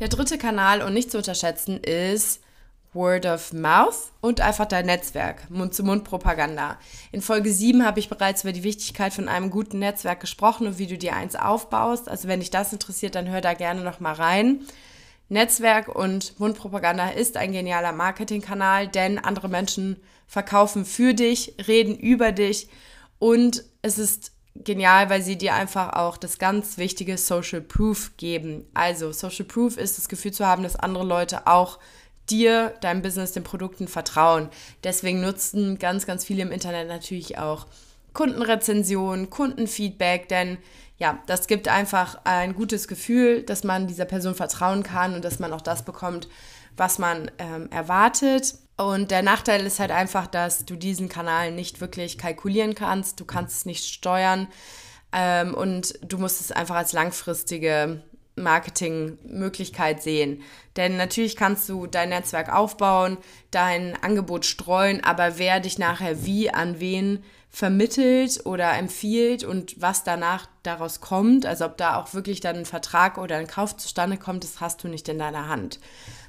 Der 0.00 0.08
dritte 0.08 0.38
Kanal 0.38 0.82
und 0.82 0.94
nicht 0.94 1.10
zu 1.10 1.18
unterschätzen 1.18 1.78
ist 1.78 2.40
Word 2.92 3.26
of 3.26 3.52
Mouth 3.52 4.12
und 4.20 4.40
einfach 4.40 4.66
dein 4.66 4.86
Netzwerk, 4.86 5.50
Mund-zu-Mund-Propaganda. 5.50 6.78
In 7.12 7.22
Folge 7.22 7.52
7 7.52 7.84
habe 7.84 7.98
ich 8.00 8.08
bereits 8.08 8.42
über 8.42 8.52
die 8.52 8.62
Wichtigkeit 8.62 9.12
von 9.12 9.28
einem 9.28 9.50
guten 9.50 9.80
Netzwerk 9.80 10.20
gesprochen 10.20 10.66
und 10.66 10.78
wie 10.78 10.86
du 10.86 10.96
dir 10.96 11.14
eins 11.14 11.36
aufbaust. 11.36 12.08
Also 12.08 12.28
wenn 12.28 12.40
dich 12.40 12.50
das 12.50 12.72
interessiert, 12.72 13.16
dann 13.16 13.28
hör 13.28 13.40
da 13.40 13.54
gerne 13.54 13.82
noch 13.82 14.00
mal 14.00 14.14
rein. 14.14 14.60
Netzwerk 15.28 15.88
und 15.88 16.38
Mundpropaganda 16.38 17.08
ist 17.08 17.36
ein 17.36 17.52
genialer 17.52 17.92
Marketingkanal, 17.92 18.88
denn 18.88 19.18
andere 19.18 19.48
Menschen 19.48 20.00
verkaufen 20.34 20.84
für 20.84 21.14
dich, 21.14 21.54
reden 21.68 21.96
über 21.96 22.32
dich 22.32 22.68
und 23.20 23.62
es 23.82 23.98
ist 23.98 24.32
genial, 24.56 25.08
weil 25.08 25.22
sie 25.22 25.38
dir 25.38 25.54
einfach 25.54 25.92
auch 25.92 26.16
das 26.16 26.38
ganz 26.38 26.76
wichtige 26.76 27.18
Social 27.18 27.60
Proof 27.60 28.16
geben. 28.16 28.66
Also 28.74 29.12
Social 29.12 29.44
Proof 29.44 29.76
ist 29.76 29.96
das 29.96 30.08
Gefühl 30.08 30.32
zu 30.32 30.44
haben, 30.44 30.64
dass 30.64 30.74
andere 30.74 31.04
Leute 31.04 31.46
auch 31.46 31.78
dir, 32.30 32.74
deinem 32.80 33.00
Business, 33.00 33.30
den 33.30 33.44
Produkten 33.44 33.86
vertrauen. 33.86 34.48
Deswegen 34.82 35.20
nutzen 35.20 35.78
ganz, 35.78 36.04
ganz 36.04 36.24
viele 36.24 36.42
im 36.42 36.50
Internet 36.50 36.88
natürlich 36.88 37.38
auch 37.38 37.68
Kundenrezensionen, 38.12 39.30
Kundenfeedback, 39.30 40.28
denn 40.28 40.58
ja, 40.98 41.22
das 41.28 41.46
gibt 41.46 41.68
einfach 41.68 42.18
ein 42.24 42.54
gutes 42.54 42.88
Gefühl, 42.88 43.44
dass 43.44 43.62
man 43.62 43.86
dieser 43.86 44.04
Person 44.04 44.34
vertrauen 44.34 44.82
kann 44.82 45.14
und 45.14 45.24
dass 45.24 45.38
man 45.38 45.52
auch 45.52 45.60
das 45.60 45.84
bekommt, 45.84 46.26
was 46.76 46.98
man 46.98 47.30
ähm, 47.38 47.68
erwartet. 47.70 48.54
Und 48.76 49.10
der 49.10 49.22
Nachteil 49.22 49.64
ist 49.64 49.78
halt 49.78 49.92
einfach, 49.92 50.26
dass 50.26 50.64
du 50.64 50.76
diesen 50.76 51.08
Kanal 51.08 51.52
nicht 51.52 51.80
wirklich 51.80 52.18
kalkulieren 52.18 52.74
kannst, 52.74 53.20
du 53.20 53.24
kannst 53.24 53.58
es 53.58 53.66
nicht 53.66 53.84
steuern 53.84 54.48
ähm, 55.12 55.54
und 55.54 55.94
du 56.02 56.18
musst 56.18 56.40
es 56.40 56.50
einfach 56.50 56.74
als 56.74 56.92
langfristige 56.92 58.02
Marketingmöglichkeit 58.36 60.02
sehen. 60.02 60.42
Denn 60.76 60.96
natürlich 60.96 61.36
kannst 61.36 61.68
du 61.68 61.86
dein 61.86 62.08
Netzwerk 62.08 62.52
aufbauen, 62.52 63.18
dein 63.52 63.96
Angebot 64.02 64.44
streuen, 64.44 65.04
aber 65.04 65.38
wer 65.38 65.60
dich 65.60 65.78
nachher 65.78 66.24
wie 66.24 66.50
an 66.50 66.80
wen 66.80 67.22
vermittelt 67.50 68.44
oder 68.44 68.72
empfiehlt 68.76 69.44
und 69.44 69.80
was 69.80 70.02
danach 70.02 70.48
daraus 70.64 71.00
kommt, 71.00 71.46
also 71.46 71.66
ob 71.66 71.76
da 71.76 71.96
auch 71.96 72.12
wirklich 72.12 72.40
dann 72.40 72.56
ein 72.56 72.64
Vertrag 72.64 73.16
oder 73.16 73.36
ein 73.36 73.46
Kauf 73.46 73.76
zustande 73.76 74.16
kommt, 74.16 74.42
das 74.42 74.60
hast 74.60 74.82
du 74.82 74.88
nicht 74.88 75.08
in 75.08 75.20
deiner 75.20 75.46
Hand. 75.46 75.78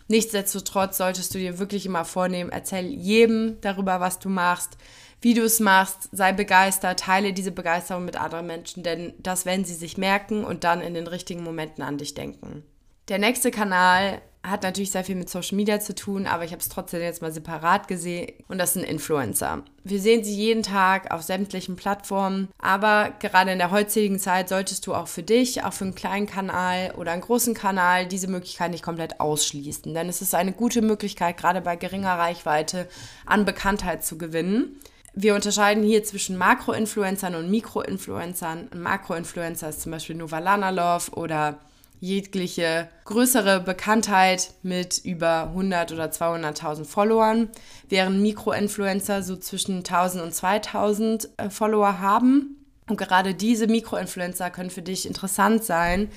Nichtsdestotrotz 0.07 0.97
solltest 0.97 1.33
du 1.33 1.39
dir 1.39 1.57
wirklich 1.57 1.85
immer 1.85 2.05
vornehmen, 2.05 2.51
erzähl 2.51 2.85
jedem 2.85 3.59
darüber, 3.61 3.99
was 3.99 4.19
du 4.19 4.29
machst, 4.29 4.77
wie 5.21 5.33
du 5.33 5.43
es 5.43 5.59
machst, 5.59 6.09
sei 6.11 6.33
begeistert, 6.33 6.99
teile 6.99 7.33
diese 7.33 7.51
Begeisterung 7.51 8.05
mit 8.05 8.15
anderen 8.15 8.45
Menschen, 8.45 8.83
denn 8.83 9.13
das 9.17 9.45
werden 9.45 9.65
sie 9.65 9.73
sich 9.73 9.97
merken 9.97 10.43
und 10.43 10.63
dann 10.63 10.81
in 10.81 10.93
den 10.93 11.07
richtigen 11.07 11.43
Momenten 11.43 11.83
an 11.83 11.97
dich 11.97 12.13
denken. 12.13 12.63
Der 13.07 13.17
nächste 13.17 13.49
Kanal 13.49 14.21
hat 14.49 14.63
natürlich 14.63 14.91
sehr 14.91 15.03
viel 15.03 15.15
mit 15.15 15.29
Social 15.29 15.55
Media 15.55 15.79
zu 15.79 15.95
tun, 15.95 16.27
aber 16.27 16.43
ich 16.43 16.51
habe 16.51 16.61
es 16.61 16.69
trotzdem 16.69 17.01
jetzt 17.01 17.21
mal 17.21 17.31
separat 17.31 17.87
gesehen 17.87 18.33
und 18.47 18.57
das 18.57 18.73
sind 18.73 18.83
Influencer. 18.83 19.63
Wir 19.83 19.99
sehen 19.99 20.23
sie 20.23 20.35
jeden 20.35 20.63
Tag 20.63 21.11
auf 21.11 21.21
sämtlichen 21.21 21.75
Plattformen, 21.75 22.49
aber 22.57 23.13
gerade 23.19 23.51
in 23.51 23.57
der 23.57 23.71
heutigen 23.71 24.19
Zeit 24.19 24.49
solltest 24.49 24.87
du 24.87 24.93
auch 24.93 25.07
für 25.07 25.23
dich, 25.23 25.63
auch 25.63 25.73
für 25.73 25.85
einen 25.85 25.95
kleinen 25.95 26.27
Kanal 26.27 26.93
oder 26.97 27.11
einen 27.11 27.21
großen 27.21 27.53
Kanal 27.53 28.07
diese 28.07 28.27
Möglichkeit 28.27 28.71
nicht 28.71 28.83
komplett 28.83 29.19
ausschließen, 29.19 29.93
denn 29.93 30.09
es 30.09 30.21
ist 30.21 30.35
eine 30.35 30.53
gute 30.53 30.81
Möglichkeit, 30.81 31.37
gerade 31.37 31.61
bei 31.61 31.75
geringer 31.75 32.17
Reichweite 32.17 32.87
an 33.25 33.45
Bekanntheit 33.45 34.05
zu 34.05 34.17
gewinnen. 34.17 34.79
Wir 35.17 35.33
unterscheiden 35.33 35.83
hier 35.83 36.03
zwischen 36.03 36.37
Makro-Influencern 36.37 37.35
und 37.35 37.49
Mikro-Influencern. 37.49 38.67
Ein 38.69 38.81
Makro-Influencer 38.81 39.69
ist 39.69 39.81
zum 39.81 39.93
Beispiel 39.93 40.17
Novalana 40.17 40.71
Love 40.71 41.11
oder 41.11 41.57
jegliche 41.99 42.89
größere 43.05 43.59
Bekanntheit 43.59 44.51
mit 44.63 44.99
über 45.03 45.47
100 45.49 45.91
oder 45.91 46.05
200.000 46.05 46.85
Followern, 46.85 47.49
während 47.89 48.21
Mikroinfluencer 48.21 49.23
so 49.23 49.35
zwischen 49.37 49.77
1000 49.77 50.23
und 50.23 50.33
2000 50.33 51.29
äh, 51.37 51.49
Follower 51.49 51.99
haben. 51.99 52.57
Und 52.87 52.97
gerade 52.97 53.33
diese 53.33 53.65
Mikroinfluencer 53.65 54.51
können 54.51 54.69
für 54.69 54.83
dich 54.83 55.07
interessant 55.07 55.63
sein, 55.63 56.09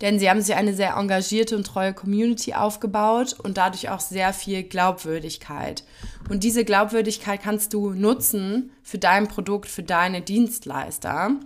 denn 0.00 0.18
sie 0.18 0.28
haben 0.28 0.40
sich 0.42 0.56
eine 0.56 0.74
sehr 0.74 0.94
engagierte 0.96 1.56
und 1.56 1.66
treue 1.66 1.94
Community 1.94 2.52
aufgebaut 2.52 3.36
und 3.40 3.56
dadurch 3.56 3.88
auch 3.90 4.00
sehr 4.00 4.32
viel 4.32 4.64
Glaubwürdigkeit. 4.64 5.84
Und 6.28 6.42
diese 6.42 6.64
Glaubwürdigkeit 6.64 7.40
kannst 7.42 7.72
du 7.72 7.90
nutzen 7.90 8.70
für 8.82 8.98
dein 8.98 9.28
Produkt, 9.28 9.68
für 9.68 9.84
deine 9.84 10.20
Dienstleister. 10.20 11.36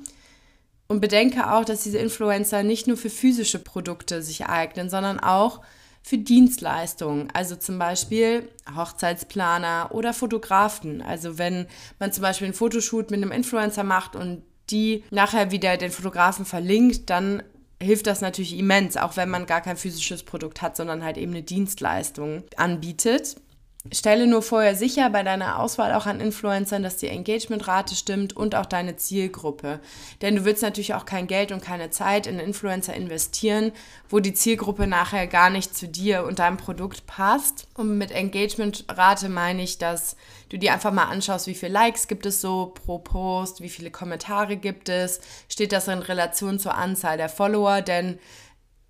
Und 0.90 1.00
bedenke 1.00 1.52
auch, 1.52 1.64
dass 1.64 1.85
diese 1.85 1.99
Influencer 1.99 2.64
nicht 2.64 2.88
nur 2.88 2.97
für 2.97 3.11
physische 3.11 3.61
Produkte 3.61 4.23
sich 4.23 4.47
eignen, 4.47 4.90
sondern 4.90 5.20
auch 5.20 5.61
für 6.02 6.18
Dienstleistungen, 6.18 7.28
also 7.32 7.54
zum 7.54 7.78
Beispiel 7.78 8.49
Hochzeitsplaner 8.75 9.90
oder 9.92 10.12
Fotografen. 10.12 11.00
Also 11.00 11.38
wenn 11.38 11.68
man 12.00 12.11
zum 12.11 12.23
Beispiel 12.23 12.47
einen 12.47 12.54
Fotoshoot 12.54 13.12
mit 13.12 13.23
einem 13.23 13.30
Influencer 13.30 13.85
macht 13.85 14.16
und 14.16 14.42
die 14.70 15.04
nachher 15.12 15.52
wieder 15.52 15.76
den 15.76 15.92
Fotografen 15.92 16.44
verlinkt, 16.44 17.09
dann 17.09 17.44
hilft 17.80 18.09
das 18.09 18.20
natürlich 18.20 18.59
immens, 18.59 18.97
auch 18.97 19.16
wenn 19.16 19.30
man 19.30 19.47
gar 19.47 19.61
kein 19.61 19.76
physisches 19.76 20.25
Produkt 20.25 20.61
hat, 20.61 20.76
sondern 20.76 21.04
halt 21.04 21.18
eben 21.18 21.30
eine 21.30 21.44
Dienstleistung 21.44 22.42
anbietet. 22.56 23.37
Stelle 23.93 24.27
nur 24.27 24.43
vorher 24.43 24.77
sicher 24.77 25.09
bei 25.09 25.23
deiner 25.23 25.59
Auswahl 25.59 25.95
auch 25.95 26.05
an 26.05 26.21
Influencern, 26.21 26.83
dass 26.83 26.99
die 26.99 27.09
Engagementrate 27.09 27.95
stimmt 27.95 28.37
und 28.37 28.55
auch 28.55 28.67
deine 28.67 28.97
Zielgruppe. 28.97 29.81
Denn 30.21 30.37
du 30.37 30.45
willst 30.45 30.63
natürlich 30.63 30.93
auch 30.93 31.07
kein 31.07 31.27
Geld 31.27 31.51
und 31.51 31.63
keine 31.63 31.89
Zeit 31.89 32.27
in 32.27 32.39
Influencer 32.39 32.93
investieren, 32.93 33.73
wo 34.11 34.21
die 34.21 34.35
Zielgruppe 34.35 34.87
nachher 34.87 35.27
gar 35.27 35.49
nicht 35.49 35.75
zu 35.75 35.89
dir 35.89 36.25
und 36.25 36.41
deinem 36.41 36.59
Produkt 36.59 37.07
passt. 37.07 37.69
Und 37.75 37.97
mit 37.97 38.11
Engagementrate 38.11 39.31
meine 39.31 39.63
ich, 39.63 39.79
dass 39.79 40.17
du 40.51 40.59
dir 40.59 40.75
einfach 40.75 40.93
mal 40.93 41.05
anschaust, 41.05 41.47
wie 41.47 41.55
viele 41.55 41.73
Likes 41.73 42.07
gibt 42.07 42.27
es 42.27 42.43
so 42.43 42.75
pro 42.75 42.99
Post, 42.99 43.63
wie 43.63 43.71
viele 43.71 43.91
Kommentare 43.91 44.59
gibt 44.59 44.91
es, 44.91 45.21
steht 45.49 45.73
das 45.73 45.89
in 45.89 46.01
Relation 46.01 46.59
zur 46.59 46.75
Anzahl 46.75 47.17
der 47.17 47.31
Follower, 47.31 47.81
denn 47.81 48.19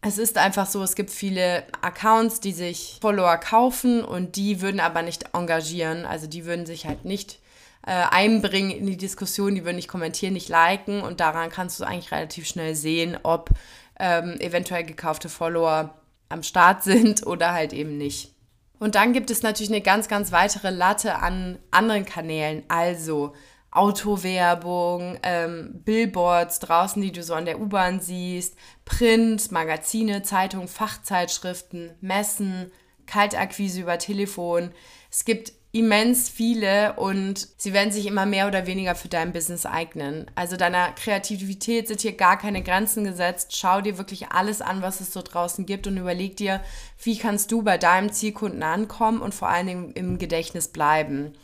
es 0.03 0.19
ist 0.19 0.39
einfach 0.39 0.67
so, 0.67 0.83
es 0.83 0.95
gibt 0.95 1.11
viele 1.11 1.65
Accounts, 1.83 2.41
die 2.41 2.53
sich 2.53 2.99
Follower 3.01 3.37
kaufen 3.37 4.03
und 4.03 4.37
die 4.37 4.63
würden 4.63 4.81
aber 4.81 5.03
nicht 5.03 5.35
engagieren. 5.35 6.07
Also 6.07 6.27
die 6.27 6.47
würden 6.47 6.65
sich 6.65 6.87
halt 6.87 7.05
nicht 7.05 7.39
äh, 7.87 7.93
einbringen 8.11 8.71
in 8.71 8.87
die 8.87 8.97
Diskussion, 8.97 9.55
die 9.55 9.65
würden 9.65 9.77
nicht 9.77 9.89
kommentieren, 9.89 10.33
nicht 10.33 10.49
liken 10.49 11.03
und 11.03 11.21
daran 11.21 11.51
kannst 11.51 11.79
du 11.81 11.85
eigentlich 11.85 12.13
relativ 12.13 12.47
schnell 12.47 12.75
sehen, 12.75 13.19
ob 13.23 13.51
ähm, 13.99 14.37
eventuell 14.41 14.85
gekaufte 14.85 15.29
Follower 15.29 15.95
am 16.31 16.43
Start 16.43 16.83
sind 16.85 17.27
oder 17.27 17.53
halt 17.53 17.73
eben 17.75 17.99
nicht. 17.99 18.35
Und 18.79 18.95
dann 18.95 19.13
gibt 19.13 19.31
es 19.31 19.43
natürlich 19.43 19.71
eine 19.71 19.83
ganz, 19.83 20.09
ganz 20.09 20.33
weitere 20.33 20.71
Latte 20.71 21.17
an 21.17 21.59
anderen 21.71 22.07
Kanälen. 22.07 22.63
Also 22.69 23.35
Autowerbung, 23.73 25.19
ähm, 25.23 25.83
Billboards 25.85 26.59
draußen, 26.59 27.01
die 27.01 27.13
du 27.13 27.23
so 27.23 27.35
an 27.35 27.45
der 27.45 27.61
U-Bahn 27.61 28.01
siehst, 28.01 28.57
Print, 28.85 29.53
Magazine, 29.53 30.23
Zeitungen, 30.23 30.69
Fachzeitschriften, 30.69 31.93
Messen, 32.01 32.73
Kaltakquise 33.07 33.81
über 33.81 33.99
Telefon. 33.99 34.71
Es 35.11 35.25
gibt 35.25 35.53
immens 35.73 36.29
viele 36.29 36.95
und 36.95 37.47
sie 37.57 37.73
werden 37.73 37.93
sich 37.93 38.07
immer 38.07 38.27
mehr 38.27 38.49
oder 38.49 38.67
weniger 38.67 38.97
für 38.97 39.09
dein 39.09 39.33
Business 39.33 39.67
eignen. 39.67 40.29
Also 40.35 40.57
deiner 40.57 40.91
Kreativität 40.93 41.87
sind 41.87 42.01
hier 42.01 42.17
gar 42.17 42.39
keine 42.39 42.63
Grenzen 42.63 43.05
gesetzt. 43.05 43.57
Schau 43.57 43.81
dir 43.81 43.97
wirklich 43.97 44.33
alles 44.33 44.63
an, 44.63 44.83
was 44.83 45.01
es 45.01 45.13
so 45.13 45.23
draußen 45.23 45.67
gibt 45.67 45.87
und 45.87 45.97
überleg 45.97 46.37
dir, 46.37 46.61
wie 47.03 47.17
kannst 47.17 47.53
du 47.53 47.63
bei 47.63 47.79
deinem 47.79 48.13
Zielkunden 48.13 48.65
ankommen 48.65 49.21
und 49.21 49.33
vor 49.33 49.49
allen 49.49 49.69
Dingen 49.69 49.93
im 49.93 50.19
Gedächtnis 50.19 50.69
bleiben. 50.69 51.35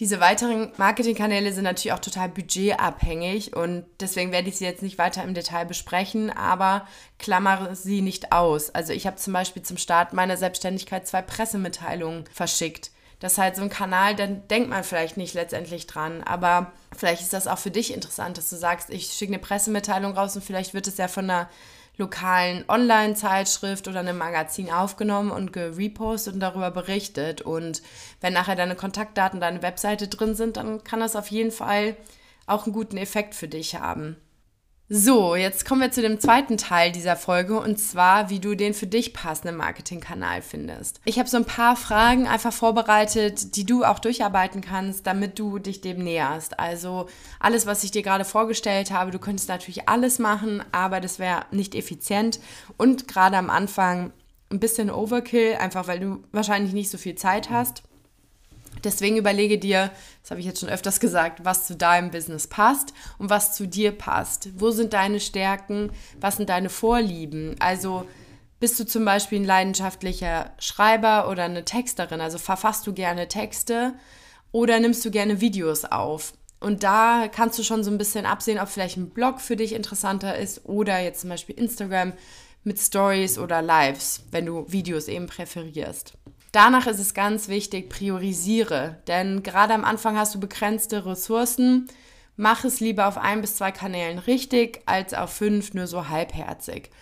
Diese 0.00 0.18
weiteren 0.18 0.72
Marketingkanäle 0.76 1.52
sind 1.52 1.62
natürlich 1.62 1.92
auch 1.92 2.00
total 2.00 2.28
budgetabhängig 2.28 3.54
und 3.54 3.84
deswegen 4.00 4.32
werde 4.32 4.48
ich 4.48 4.56
sie 4.56 4.64
jetzt 4.64 4.82
nicht 4.82 4.98
weiter 4.98 5.22
im 5.22 5.34
Detail 5.34 5.66
besprechen, 5.66 6.30
aber 6.30 6.88
klammere 7.20 7.76
sie 7.76 8.02
nicht 8.02 8.32
aus. 8.32 8.70
Also 8.70 8.92
ich 8.92 9.06
habe 9.06 9.16
zum 9.16 9.32
Beispiel 9.32 9.62
zum 9.62 9.76
Start 9.76 10.12
meiner 10.12 10.36
Selbstständigkeit 10.36 11.06
zwei 11.06 11.22
Pressemitteilungen 11.22 12.24
verschickt. 12.32 12.90
Das 13.20 13.34
ist 13.34 13.38
halt 13.38 13.54
so 13.54 13.62
ein 13.62 13.70
Kanal, 13.70 14.16
dann 14.16 14.46
denkt 14.48 14.68
man 14.68 14.82
vielleicht 14.82 15.16
nicht 15.16 15.32
letztendlich 15.34 15.86
dran, 15.86 16.24
aber 16.24 16.72
vielleicht 16.94 17.22
ist 17.22 17.32
das 17.32 17.46
auch 17.46 17.58
für 17.58 17.70
dich 17.70 17.94
interessant, 17.94 18.36
dass 18.36 18.50
du 18.50 18.56
sagst, 18.56 18.90
ich 18.90 19.06
schicke 19.06 19.32
eine 19.32 19.40
Pressemitteilung 19.40 20.14
raus 20.14 20.34
und 20.34 20.44
vielleicht 20.44 20.74
wird 20.74 20.88
es 20.88 20.96
ja 20.96 21.06
von 21.06 21.30
einer 21.30 21.48
lokalen 21.96 22.64
Online-Zeitschrift 22.68 23.86
oder 23.88 24.00
einem 24.00 24.18
Magazin 24.18 24.70
aufgenommen 24.70 25.30
und 25.30 25.52
gerepostet 25.52 26.34
und 26.34 26.40
darüber 26.40 26.70
berichtet. 26.70 27.42
Und 27.42 27.82
wenn 28.20 28.32
nachher 28.32 28.56
deine 28.56 28.74
Kontaktdaten, 28.74 29.40
deine 29.40 29.62
Webseite 29.62 30.08
drin 30.08 30.34
sind, 30.34 30.56
dann 30.56 30.82
kann 30.82 31.00
das 31.00 31.16
auf 31.16 31.28
jeden 31.28 31.52
Fall 31.52 31.96
auch 32.46 32.64
einen 32.64 32.74
guten 32.74 32.96
Effekt 32.96 33.34
für 33.34 33.48
dich 33.48 33.76
haben. 33.76 34.16
So, 34.96 35.34
jetzt 35.34 35.64
kommen 35.64 35.80
wir 35.80 35.90
zu 35.90 36.02
dem 36.02 36.20
zweiten 36.20 36.56
Teil 36.56 36.92
dieser 36.92 37.16
Folge 37.16 37.58
und 37.58 37.80
zwar, 37.80 38.30
wie 38.30 38.38
du 38.38 38.54
den 38.54 38.74
für 38.74 38.86
dich 38.86 39.12
passenden 39.12 39.56
Marketingkanal 39.56 40.40
findest. 40.40 41.00
Ich 41.04 41.18
habe 41.18 41.28
so 41.28 41.36
ein 41.36 41.46
paar 41.46 41.74
Fragen 41.74 42.28
einfach 42.28 42.52
vorbereitet, 42.52 43.56
die 43.56 43.66
du 43.66 43.82
auch 43.82 43.98
durcharbeiten 43.98 44.60
kannst, 44.60 45.04
damit 45.08 45.36
du 45.40 45.58
dich 45.58 45.80
dem 45.80 45.98
näherst. 46.04 46.60
Also 46.60 47.08
alles, 47.40 47.66
was 47.66 47.82
ich 47.82 47.90
dir 47.90 48.04
gerade 48.04 48.24
vorgestellt 48.24 48.92
habe, 48.92 49.10
du 49.10 49.18
könntest 49.18 49.48
natürlich 49.48 49.88
alles 49.88 50.20
machen, 50.20 50.62
aber 50.70 51.00
das 51.00 51.18
wäre 51.18 51.44
nicht 51.50 51.74
effizient 51.74 52.38
und 52.76 53.08
gerade 53.08 53.36
am 53.36 53.50
Anfang 53.50 54.12
ein 54.48 54.60
bisschen 54.60 54.92
Overkill, 54.92 55.56
einfach 55.56 55.88
weil 55.88 55.98
du 55.98 56.22
wahrscheinlich 56.30 56.72
nicht 56.72 56.90
so 56.90 56.98
viel 56.98 57.16
Zeit 57.16 57.50
hast. 57.50 57.82
Deswegen 58.82 59.16
überlege 59.16 59.58
dir, 59.58 59.90
das 60.22 60.30
habe 60.30 60.40
ich 60.40 60.46
jetzt 60.46 60.60
schon 60.60 60.68
öfters 60.68 61.00
gesagt, 61.00 61.44
was 61.44 61.66
zu 61.66 61.76
deinem 61.76 62.10
Business 62.10 62.46
passt 62.46 62.92
und 63.18 63.30
was 63.30 63.54
zu 63.54 63.66
dir 63.66 63.92
passt. 63.92 64.48
Wo 64.56 64.70
sind 64.70 64.92
deine 64.92 65.20
Stärken? 65.20 65.90
Was 66.20 66.36
sind 66.36 66.48
deine 66.48 66.70
Vorlieben? 66.70 67.56
Also 67.60 68.06
bist 68.60 68.78
du 68.80 68.86
zum 68.86 69.04
Beispiel 69.04 69.40
ein 69.40 69.44
leidenschaftlicher 69.44 70.52
Schreiber 70.58 71.28
oder 71.28 71.44
eine 71.44 71.64
Texterin? 71.64 72.20
Also 72.20 72.38
verfasst 72.38 72.86
du 72.86 72.92
gerne 72.92 73.28
Texte 73.28 73.94
oder 74.52 74.80
nimmst 74.80 75.04
du 75.04 75.10
gerne 75.10 75.40
Videos 75.40 75.84
auf? 75.84 76.32
Und 76.60 76.82
da 76.82 77.28
kannst 77.28 77.58
du 77.58 77.62
schon 77.62 77.84
so 77.84 77.90
ein 77.90 77.98
bisschen 77.98 78.24
absehen, 78.24 78.58
ob 78.58 78.68
vielleicht 78.68 78.96
ein 78.96 79.10
Blog 79.10 79.42
für 79.42 79.56
dich 79.56 79.74
interessanter 79.74 80.38
ist 80.38 80.64
oder 80.64 80.98
jetzt 80.98 81.20
zum 81.20 81.28
Beispiel 81.30 81.58
Instagram 81.58 82.14
mit 82.62 82.78
Stories 82.78 83.38
oder 83.38 83.60
Lives, 83.60 84.22
wenn 84.30 84.46
du 84.46 84.64
Videos 84.72 85.08
eben 85.08 85.26
präferierst. 85.26 86.14
Danach 86.54 86.86
ist 86.86 87.00
es 87.00 87.14
ganz 87.14 87.48
wichtig, 87.48 87.88
priorisiere, 87.88 88.98
denn 89.08 89.42
gerade 89.42 89.74
am 89.74 89.84
Anfang 89.84 90.16
hast 90.16 90.36
du 90.36 90.38
begrenzte 90.38 91.04
Ressourcen. 91.04 91.88
Mach 92.36 92.62
es 92.62 92.78
lieber 92.78 93.08
auf 93.08 93.18
ein 93.18 93.40
bis 93.40 93.56
zwei 93.56 93.72
Kanälen 93.72 94.20
richtig, 94.20 94.80
als 94.86 95.14
auf 95.14 95.32
fünf 95.32 95.74
nur 95.74 95.88
so 95.88 96.10
halbherzig. 96.10 96.92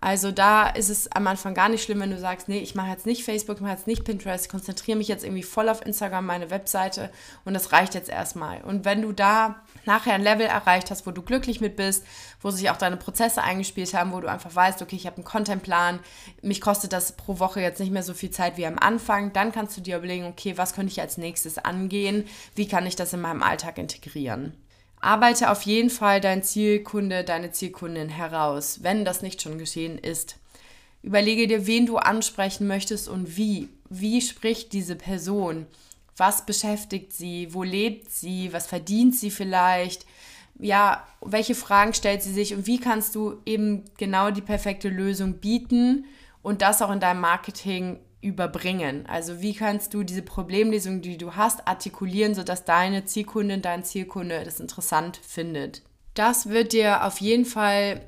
Also 0.00 0.30
da 0.30 0.68
ist 0.68 0.90
es 0.90 1.10
am 1.12 1.26
Anfang 1.26 1.54
gar 1.54 1.68
nicht 1.68 1.82
schlimm, 1.82 2.00
wenn 2.00 2.10
du 2.10 2.18
sagst, 2.18 2.48
nee, 2.48 2.58
ich 2.58 2.74
mache 2.74 2.90
jetzt 2.90 3.06
nicht 3.06 3.24
Facebook, 3.24 3.56
ich 3.56 3.62
mache 3.62 3.72
jetzt 3.72 3.86
nicht 3.86 4.04
Pinterest, 4.04 4.48
konzentriere 4.48 4.96
mich 4.96 5.08
jetzt 5.08 5.24
irgendwie 5.24 5.42
voll 5.42 5.68
auf 5.68 5.84
Instagram, 5.84 6.26
meine 6.26 6.50
Webseite 6.50 7.10
und 7.44 7.54
das 7.54 7.72
reicht 7.72 7.94
jetzt 7.94 8.08
erstmal. 8.08 8.62
Und 8.62 8.84
wenn 8.84 9.02
du 9.02 9.12
da 9.12 9.62
nachher 9.86 10.14
ein 10.14 10.22
Level 10.22 10.46
erreicht 10.46 10.90
hast, 10.90 11.06
wo 11.06 11.10
du 11.10 11.22
glücklich 11.22 11.60
mit 11.60 11.76
bist, 11.76 12.04
wo 12.40 12.50
sich 12.50 12.70
auch 12.70 12.76
deine 12.76 12.96
Prozesse 12.96 13.42
eingespielt 13.42 13.92
haben, 13.94 14.12
wo 14.12 14.20
du 14.20 14.28
einfach 14.28 14.54
weißt, 14.54 14.82
okay, 14.82 14.96
ich 14.96 15.06
habe 15.06 15.16
einen 15.16 15.24
Contentplan, 15.24 15.98
mich 16.42 16.60
kostet 16.60 16.92
das 16.92 17.12
pro 17.12 17.38
Woche 17.38 17.60
jetzt 17.60 17.80
nicht 17.80 17.92
mehr 17.92 18.02
so 18.02 18.14
viel 18.14 18.30
Zeit 18.30 18.56
wie 18.56 18.66
am 18.66 18.78
Anfang, 18.78 19.32
dann 19.32 19.52
kannst 19.52 19.76
du 19.76 19.80
dir 19.80 19.96
überlegen, 19.98 20.26
okay, 20.26 20.56
was 20.56 20.74
könnte 20.74 20.92
ich 20.92 21.00
als 21.00 21.18
nächstes 21.18 21.58
angehen, 21.58 22.24
wie 22.54 22.68
kann 22.68 22.86
ich 22.86 22.96
das 22.96 23.12
in 23.12 23.20
meinem 23.20 23.42
Alltag 23.42 23.78
integrieren 23.78 24.52
arbeite 25.00 25.50
auf 25.50 25.62
jeden 25.62 25.90
Fall 25.90 26.20
dein 26.20 26.42
Zielkunde, 26.42 27.24
deine 27.24 27.52
Zielkundin 27.52 28.08
heraus, 28.08 28.82
wenn 28.82 29.04
das 29.04 29.22
nicht 29.22 29.42
schon 29.42 29.58
geschehen 29.58 29.98
ist. 29.98 30.36
Überlege 31.02 31.46
dir, 31.46 31.66
wen 31.66 31.86
du 31.86 31.96
ansprechen 31.96 32.66
möchtest 32.66 33.08
und 33.08 33.36
wie. 33.36 33.68
Wie 33.88 34.20
spricht 34.20 34.72
diese 34.72 34.96
Person? 34.96 35.66
Was 36.16 36.44
beschäftigt 36.44 37.12
sie? 37.12 37.54
Wo 37.54 37.62
lebt 37.62 38.10
sie? 38.10 38.52
Was 38.52 38.66
verdient 38.66 39.14
sie 39.14 39.30
vielleicht? 39.30 40.04
Ja, 40.58 41.06
welche 41.20 41.54
Fragen 41.54 41.94
stellt 41.94 42.22
sie 42.22 42.32
sich 42.32 42.52
und 42.52 42.66
wie 42.66 42.80
kannst 42.80 43.14
du 43.14 43.40
eben 43.46 43.84
genau 43.96 44.30
die 44.32 44.42
perfekte 44.42 44.88
Lösung 44.88 45.34
bieten 45.34 46.06
und 46.42 46.62
das 46.62 46.82
auch 46.82 46.90
in 46.90 46.98
deinem 46.98 47.20
Marketing 47.20 48.00
überbringen? 48.20 49.06
Also 49.06 49.40
wie 49.40 49.54
kannst 49.54 49.94
du 49.94 50.02
diese 50.02 50.22
Problemlösung, 50.22 51.02
die 51.02 51.18
du 51.18 51.36
hast, 51.36 51.66
artikulieren, 51.66 52.34
sodass 52.34 52.64
deine 52.64 53.04
Zielkundin, 53.04 53.62
dein 53.62 53.84
Zielkunde 53.84 54.42
das 54.44 54.60
interessant 54.60 55.18
findet? 55.18 55.82
Das 56.14 56.48
wird 56.48 56.72
dir 56.72 57.04
auf 57.04 57.20
jeden 57.20 57.44
Fall 57.44 58.02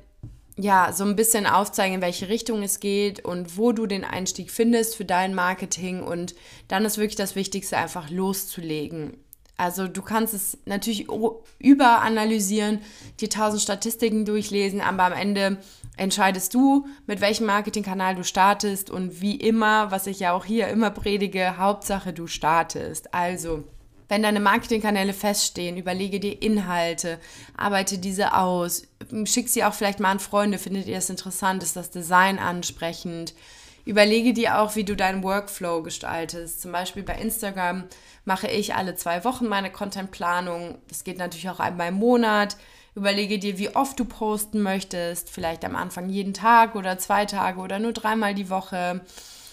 ja, 0.57 0.91
so 0.93 1.05
ein 1.05 1.15
bisschen 1.15 1.45
aufzeigen, 1.45 1.95
in 1.95 2.01
welche 2.01 2.29
Richtung 2.29 2.61
es 2.61 2.79
geht 2.79 3.23
und 3.23 3.57
wo 3.57 3.71
du 3.71 3.87
den 3.87 4.03
Einstieg 4.03 4.51
findest 4.51 4.95
für 4.95 5.05
dein 5.05 5.33
Marketing. 5.33 6.03
Und 6.03 6.35
dann 6.67 6.85
ist 6.85 6.97
wirklich 6.97 7.15
das 7.15 7.35
Wichtigste, 7.35 7.77
einfach 7.77 8.09
loszulegen. 8.09 9.17
Also 9.57 9.87
du 9.87 10.01
kannst 10.01 10.33
es 10.33 10.57
natürlich 10.65 11.07
überanalysieren, 11.59 12.79
dir 13.19 13.29
tausend 13.29 13.61
Statistiken 13.61 14.25
durchlesen, 14.25 14.81
aber 14.81 15.03
am 15.03 15.13
Ende 15.13 15.57
entscheidest 16.01 16.55
du, 16.55 16.87
mit 17.05 17.21
welchem 17.21 17.45
Marketingkanal 17.45 18.15
du 18.15 18.23
startest 18.23 18.89
und 18.89 19.21
wie 19.21 19.35
immer, 19.35 19.91
was 19.91 20.07
ich 20.07 20.19
ja 20.19 20.33
auch 20.33 20.45
hier 20.45 20.67
immer 20.67 20.89
predige, 20.89 21.57
Hauptsache 21.57 22.11
du 22.11 22.25
startest. 22.25 23.13
Also, 23.13 23.63
wenn 24.09 24.23
deine 24.23 24.39
Marketingkanäle 24.39 25.13
feststehen, 25.13 25.77
überlege 25.77 26.19
dir 26.19 26.41
Inhalte, 26.41 27.19
arbeite 27.55 27.99
diese 27.99 28.35
aus, 28.35 28.87
schick 29.25 29.47
sie 29.47 29.63
auch 29.63 29.75
vielleicht 29.75 29.99
mal 29.99 30.09
an 30.09 30.19
Freunde, 30.19 30.57
findet 30.57 30.87
ihr 30.87 30.97
es 30.97 31.11
interessant, 31.11 31.61
ist 31.61 31.75
das 31.75 31.91
Design 31.91 32.39
ansprechend. 32.39 33.35
Überlege 33.85 34.33
dir 34.33 34.59
auch, 34.59 34.75
wie 34.75 34.83
du 34.83 34.95
deinen 34.95 35.23
Workflow 35.23 35.83
gestaltest. 35.83 36.61
Zum 36.61 36.71
Beispiel 36.71 37.03
bei 37.03 37.15
Instagram 37.15 37.83
mache 38.25 38.47
ich 38.47 38.73
alle 38.73 38.95
zwei 38.95 39.23
Wochen 39.23 39.47
meine 39.47 39.71
Contentplanung. 39.71 40.79
Das 40.87 41.03
geht 41.03 41.19
natürlich 41.19 41.49
auch 41.49 41.59
einmal 41.59 41.89
im 41.89 41.95
Monat. 41.95 42.57
Überlege 42.93 43.39
dir, 43.39 43.57
wie 43.57 43.73
oft 43.75 43.99
du 43.99 44.05
posten 44.05 44.61
möchtest. 44.61 45.29
Vielleicht 45.29 45.63
am 45.63 45.75
Anfang 45.75 46.09
jeden 46.09 46.33
Tag 46.33 46.75
oder 46.75 46.97
zwei 46.97 47.25
Tage 47.25 47.59
oder 47.59 47.79
nur 47.79 47.93
dreimal 47.93 48.33
die 48.33 48.49
Woche. 48.49 49.01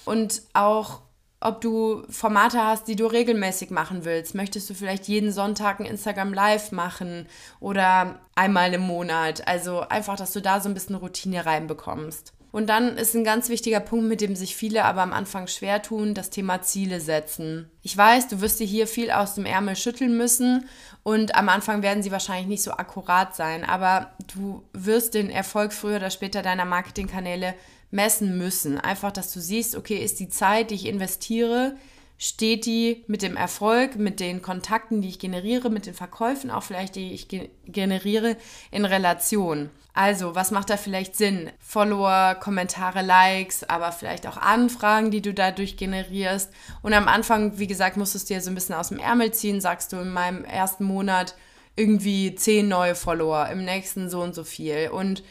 Und 0.04 0.42
auch, 0.54 1.02
ob 1.40 1.60
du 1.60 2.02
Formate 2.10 2.64
hast, 2.64 2.88
die 2.88 2.96
du 2.96 3.06
regelmäßig 3.06 3.70
machen 3.70 4.04
willst. 4.04 4.34
Möchtest 4.34 4.68
du 4.68 4.74
vielleicht 4.74 5.06
jeden 5.06 5.30
Sonntag 5.30 5.78
ein 5.78 5.86
Instagram 5.86 6.34
Live 6.34 6.72
machen 6.72 7.28
oder 7.60 8.18
einmal 8.34 8.74
im 8.74 8.80
Monat? 8.82 9.46
Also 9.46 9.80
einfach, 9.82 10.16
dass 10.16 10.32
du 10.32 10.40
da 10.40 10.60
so 10.60 10.68
ein 10.68 10.74
bisschen 10.74 10.96
Routine 10.96 11.46
reinbekommst. 11.46 12.32
Und 12.50 12.68
dann 12.68 12.96
ist 12.96 13.14
ein 13.14 13.24
ganz 13.24 13.50
wichtiger 13.50 13.80
Punkt, 13.80 14.06
mit 14.06 14.20
dem 14.20 14.34
sich 14.34 14.56
viele 14.56 14.84
aber 14.84 15.02
am 15.02 15.12
Anfang 15.12 15.48
schwer 15.48 15.82
tun, 15.82 16.14
das 16.14 16.30
Thema 16.30 16.62
Ziele 16.62 17.00
setzen. 17.00 17.70
Ich 17.82 17.96
weiß, 17.96 18.28
du 18.28 18.40
wirst 18.40 18.58
dir 18.60 18.66
hier 18.66 18.86
viel 18.86 19.10
aus 19.10 19.34
dem 19.34 19.44
Ärmel 19.44 19.76
schütteln 19.76 20.16
müssen 20.16 20.66
und 21.02 21.34
am 21.34 21.48
Anfang 21.50 21.82
werden 21.82 22.02
sie 22.02 22.10
wahrscheinlich 22.10 22.48
nicht 22.48 22.62
so 22.62 22.72
akkurat 22.72 23.36
sein, 23.36 23.64
aber 23.64 24.12
du 24.34 24.62
wirst 24.72 25.14
den 25.14 25.30
Erfolg 25.30 25.72
früher 25.72 25.96
oder 25.96 26.10
später 26.10 26.42
deiner 26.42 26.64
Marketingkanäle 26.64 27.54
messen 27.90 28.38
müssen. 28.38 28.78
Einfach, 28.78 29.12
dass 29.12 29.32
du 29.32 29.40
siehst, 29.40 29.76
okay, 29.76 29.98
ist 29.98 30.20
die 30.20 30.28
Zeit, 30.28 30.70
die 30.70 30.74
ich 30.74 30.86
investiere, 30.86 31.76
steht 32.18 32.66
die 32.66 33.04
mit 33.06 33.22
dem 33.22 33.36
Erfolg, 33.36 33.96
mit 33.96 34.18
den 34.18 34.42
Kontakten, 34.42 35.00
die 35.00 35.08
ich 35.08 35.20
generiere, 35.20 35.70
mit 35.70 35.86
den 35.86 35.94
Verkäufen 35.94 36.50
auch 36.50 36.64
vielleicht, 36.64 36.96
die 36.96 37.12
ich 37.12 37.28
ge 37.28 37.48
generiere, 37.64 38.36
in 38.70 38.84
Relation. 38.84 39.70
Also, 39.94 40.34
was 40.34 40.50
macht 40.50 40.70
da 40.70 40.76
vielleicht 40.76 41.16
Sinn? 41.16 41.50
Follower, 41.58 42.36
Kommentare, 42.40 43.02
Likes, 43.02 43.64
aber 43.64 43.92
vielleicht 43.92 44.26
auch 44.26 44.36
Anfragen, 44.36 45.10
die 45.10 45.22
du 45.22 45.34
dadurch 45.34 45.76
generierst. 45.76 46.52
Und 46.82 46.92
am 46.92 47.08
Anfang, 47.08 47.58
wie 47.58 47.66
gesagt, 47.66 47.96
musst 47.96 48.14
du 48.14 48.18
es 48.18 48.24
dir 48.24 48.40
so 48.40 48.50
ein 48.50 48.54
bisschen 48.54 48.74
aus 48.74 48.90
dem 48.90 48.98
Ärmel 48.98 49.32
ziehen, 49.32 49.60
sagst 49.60 49.92
du 49.92 49.96
in 49.96 50.10
meinem 50.10 50.44
ersten 50.44 50.84
Monat 50.84 51.34
irgendwie 51.76 52.34
zehn 52.34 52.68
neue 52.68 52.94
Follower, 52.94 53.48
im 53.48 53.64
nächsten 53.64 54.10
so 54.10 54.20
und 54.22 54.34
so 54.34 54.44
viel. 54.44 54.88
Und 54.88 55.22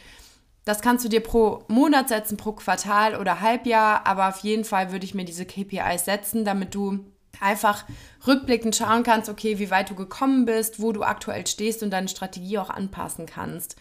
das 0.68 0.82
kannst 0.82 1.02
du 1.02 1.08
dir 1.08 1.20
pro 1.20 1.64
Monat 1.68 2.10
setzen, 2.10 2.36
pro 2.36 2.52
Quartal 2.52 3.16
oder 3.16 3.40
Halbjahr, 3.40 4.06
aber 4.06 4.28
auf 4.28 4.40
jeden 4.40 4.64
Fall 4.64 4.92
würde 4.92 5.06
ich 5.06 5.14
mir 5.14 5.24
diese 5.24 5.46
KPIs 5.46 6.04
setzen, 6.04 6.44
damit 6.44 6.74
du 6.74 7.06
einfach 7.40 7.86
rückblickend 8.26 8.76
schauen 8.76 9.02
kannst, 9.02 9.30
okay, 9.30 9.58
wie 9.58 9.70
weit 9.70 9.88
du 9.88 9.94
gekommen 9.94 10.44
bist, 10.44 10.82
wo 10.82 10.92
du 10.92 11.04
aktuell 11.04 11.46
stehst 11.46 11.82
und 11.82 11.88
deine 11.88 12.08
Strategie 12.08 12.58
auch 12.58 12.68
anpassen 12.68 13.24
kannst. 13.24 13.76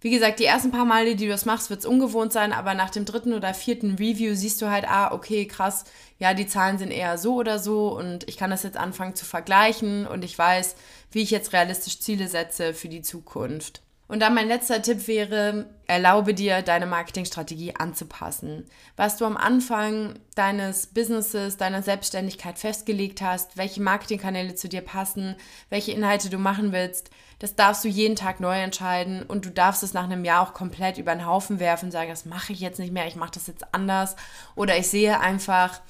Wie 0.00 0.10
gesagt, 0.10 0.40
die 0.40 0.46
ersten 0.46 0.72
paar 0.72 0.84
Male, 0.84 1.14
die 1.14 1.26
du 1.26 1.30
das 1.30 1.44
machst, 1.44 1.70
wird 1.70 1.78
es 1.78 1.86
ungewohnt 1.86 2.32
sein, 2.32 2.52
aber 2.52 2.74
nach 2.74 2.90
dem 2.90 3.04
dritten 3.04 3.32
oder 3.32 3.54
vierten 3.54 3.94
Review 3.94 4.34
siehst 4.34 4.60
du 4.60 4.68
halt, 4.68 4.88
ah, 4.88 5.12
okay, 5.12 5.46
krass, 5.46 5.84
ja, 6.18 6.34
die 6.34 6.48
Zahlen 6.48 6.78
sind 6.78 6.90
eher 6.90 7.18
so 7.18 7.36
oder 7.36 7.60
so 7.60 7.96
und 7.96 8.28
ich 8.28 8.36
kann 8.36 8.50
das 8.50 8.64
jetzt 8.64 8.76
anfangen 8.76 9.14
zu 9.14 9.24
vergleichen 9.24 10.08
und 10.08 10.24
ich 10.24 10.36
weiß, 10.36 10.74
wie 11.12 11.22
ich 11.22 11.30
jetzt 11.30 11.52
realistisch 11.52 12.00
Ziele 12.00 12.26
setze 12.26 12.74
für 12.74 12.88
die 12.88 13.02
Zukunft. 13.02 13.85
Und 14.08 14.20
dann 14.20 14.34
mein 14.34 14.46
letzter 14.46 14.80
Tipp 14.82 15.08
wäre, 15.08 15.66
erlaube 15.86 16.32
dir, 16.32 16.62
deine 16.62 16.86
Marketingstrategie 16.86 17.74
anzupassen. 17.74 18.64
Was 18.96 19.16
du 19.16 19.24
am 19.24 19.36
Anfang 19.36 20.14
deines 20.36 20.86
Businesses, 20.86 21.56
deiner 21.56 21.82
Selbstständigkeit 21.82 22.58
festgelegt 22.58 23.20
hast, 23.20 23.56
welche 23.56 23.82
Marketingkanäle 23.82 24.54
zu 24.54 24.68
dir 24.68 24.82
passen, 24.82 25.34
welche 25.70 25.90
Inhalte 25.90 26.30
du 26.30 26.38
machen 26.38 26.70
willst, 26.70 27.10
das 27.40 27.56
darfst 27.56 27.84
du 27.84 27.88
jeden 27.88 28.16
Tag 28.16 28.40
neu 28.40 28.58
entscheiden 28.58 29.22
und 29.22 29.44
du 29.44 29.50
darfst 29.50 29.82
es 29.82 29.92
nach 29.92 30.04
einem 30.04 30.24
Jahr 30.24 30.42
auch 30.42 30.54
komplett 30.54 30.98
über 30.98 31.14
den 31.14 31.26
Haufen 31.26 31.58
werfen 31.58 31.86
und 31.86 31.90
sagen, 31.90 32.08
das 32.08 32.24
mache 32.24 32.52
ich 32.52 32.60
jetzt 32.60 32.78
nicht 32.78 32.92
mehr, 32.92 33.08
ich 33.08 33.16
mache 33.16 33.32
das 33.32 33.48
jetzt 33.48 33.74
anders. 33.74 34.16
Oder 34.54 34.78
ich 34.78 34.88
sehe 34.88 35.20
einfach, 35.20 35.80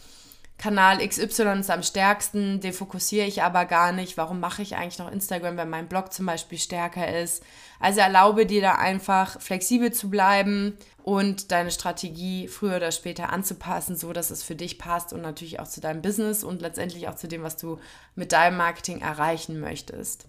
Kanal 0.59 1.07
XY 1.07 1.61
ist 1.61 1.71
am 1.71 1.83
stärksten, 1.83 2.61
den 2.61 2.73
fokussiere 2.73 3.27
ich 3.27 3.43
aber 3.43 3.67
gar 3.67 3.93
nicht. 3.93 4.17
Warum 4.17 4.41
mache 4.41 4.63
ich 4.63 4.77
eigentlich 4.77 4.99
noch 4.99 5.13
Instagram, 5.13 5.59
wenn 5.59 5.69
mein 5.69 5.89
Blog 5.89 6.15
zum 6.15 6.25
Beispiel 6.25 6.59
stärker 6.59 7.21
ist? 7.21 7.43
Also 7.79 8.01
erlaube 8.01 8.47
dir 8.47 8.63
da 8.63 8.77
einfach 8.77 9.39
flexibel 9.41 9.93
zu 9.93 10.09
bleiben 10.09 10.79
und 11.03 11.53
deine 11.53 11.71
Strategie 11.71 12.49
früher 12.49 12.77
oder 12.77 12.91
später 12.91 13.33
anzupassen, 13.33 13.97
so 13.97 14.15
dass 14.15 14.31
es 14.31 14.43
für 14.43 14.57
dich 14.57 14.79
passt 14.79 15.13
und 15.13 15.21
natürlich 15.21 15.61
auch 15.61 15.69
zu 15.69 15.83
deinem 15.83 16.01
Business 16.01 16.43
und 16.43 16.63
letztendlich 16.63 17.07
auch 17.09 17.17
zu 17.17 17.29
dem, 17.29 17.43
was 17.43 17.59
du 17.59 17.79
mit 18.15 18.33
deinem 18.33 18.57
Marketing 18.57 19.03
erreichen 19.03 19.61
möchtest. 19.61 20.27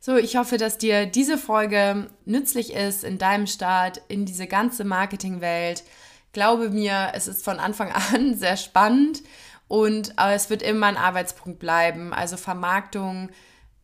So, 0.00 0.16
ich 0.16 0.36
hoffe, 0.36 0.56
dass 0.56 0.78
dir 0.78 1.06
diese 1.06 1.38
Folge 1.38 2.08
nützlich 2.24 2.72
ist 2.72 3.04
in 3.04 3.18
deinem 3.18 3.46
Start 3.46 4.00
in 4.08 4.24
diese 4.24 4.48
ganze 4.48 4.84
Marketingwelt 4.84 5.84
glaube 6.32 6.70
mir, 6.70 7.12
es 7.14 7.28
ist 7.28 7.44
von 7.44 7.58
Anfang 7.58 7.92
an 8.12 8.34
sehr 8.36 8.56
spannend 8.56 9.22
und 9.68 10.14
es 10.16 10.50
wird 10.50 10.62
immer 10.62 10.86
ein 10.86 10.96
Arbeitspunkt 10.96 11.58
bleiben. 11.58 12.12
Also 12.12 12.36
Vermarktung 12.36 13.30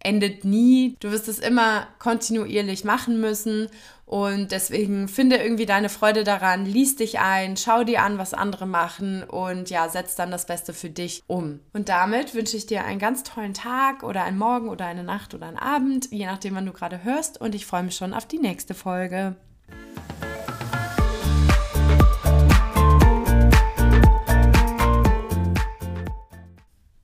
endet 0.00 0.44
nie. 0.44 0.96
Du 1.00 1.10
wirst 1.10 1.28
es 1.28 1.38
immer 1.38 1.86
kontinuierlich 1.98 2.84
machen 2.84 3.20
müssen 3.20 3.68
und 4.08 4.52
deswegen 4.52 5.08
finde 5.08 5.36
irgendwie 5.36 5.66
deine 5.66 5.90
Freude 5.90 6.24
daran, 6.24 6.64
lies 6.64 6.96
dich 6.96 7.18
ein, 7.20 7.58
schau 7.58 7.84
dir 7.84 8.02
an, 8.02 8.16
was 8.16 8.32
andere 8.32 8.66
machen 8.66 9.22
und 9.22 9.68
ja, 9.68 9.88
setz 9.88 10.14
dann 10.14 10.30
das 10.30 10.46
Beste 10.46 10.72
für 10.72 10.88
dich 10.88 11.24
um. 11.26 11.60
Und 11.74 11.90
damit 11.90 12.34
wünsche 12.34 12.56
ich 12.56 12.64
dir 12.64 12.84
einen 12.84 13.00
ganz 13.00 13.22
tollen 13.22 13.54
Tag 13.54 14.02
oder 14.02 14.24
einen 14.24 14.38
Morgen 14.38 14.70
oder 14.70 14.86
eine 14.86 15.04
Nacht 15.04 15.34
oder 15.34 15.46
einen 15.46 15.58
Abend, 15.58 16.10
je 16.10 16.24
nachdem, 16.24 16.54
wann 16.54 16.66
du 16.66 16.72
gerade 16.72 17.04
hörst 17.04 17.38
und 17.38 17.54
ich 17.54 17.66
freue 17.66 17.82
mich 17.82 17.96
schon 17.96 18.14
auf 18.14 18.24
die 18.24 18.38
nächste 18.38 18.72
Folge. 18.72 19.36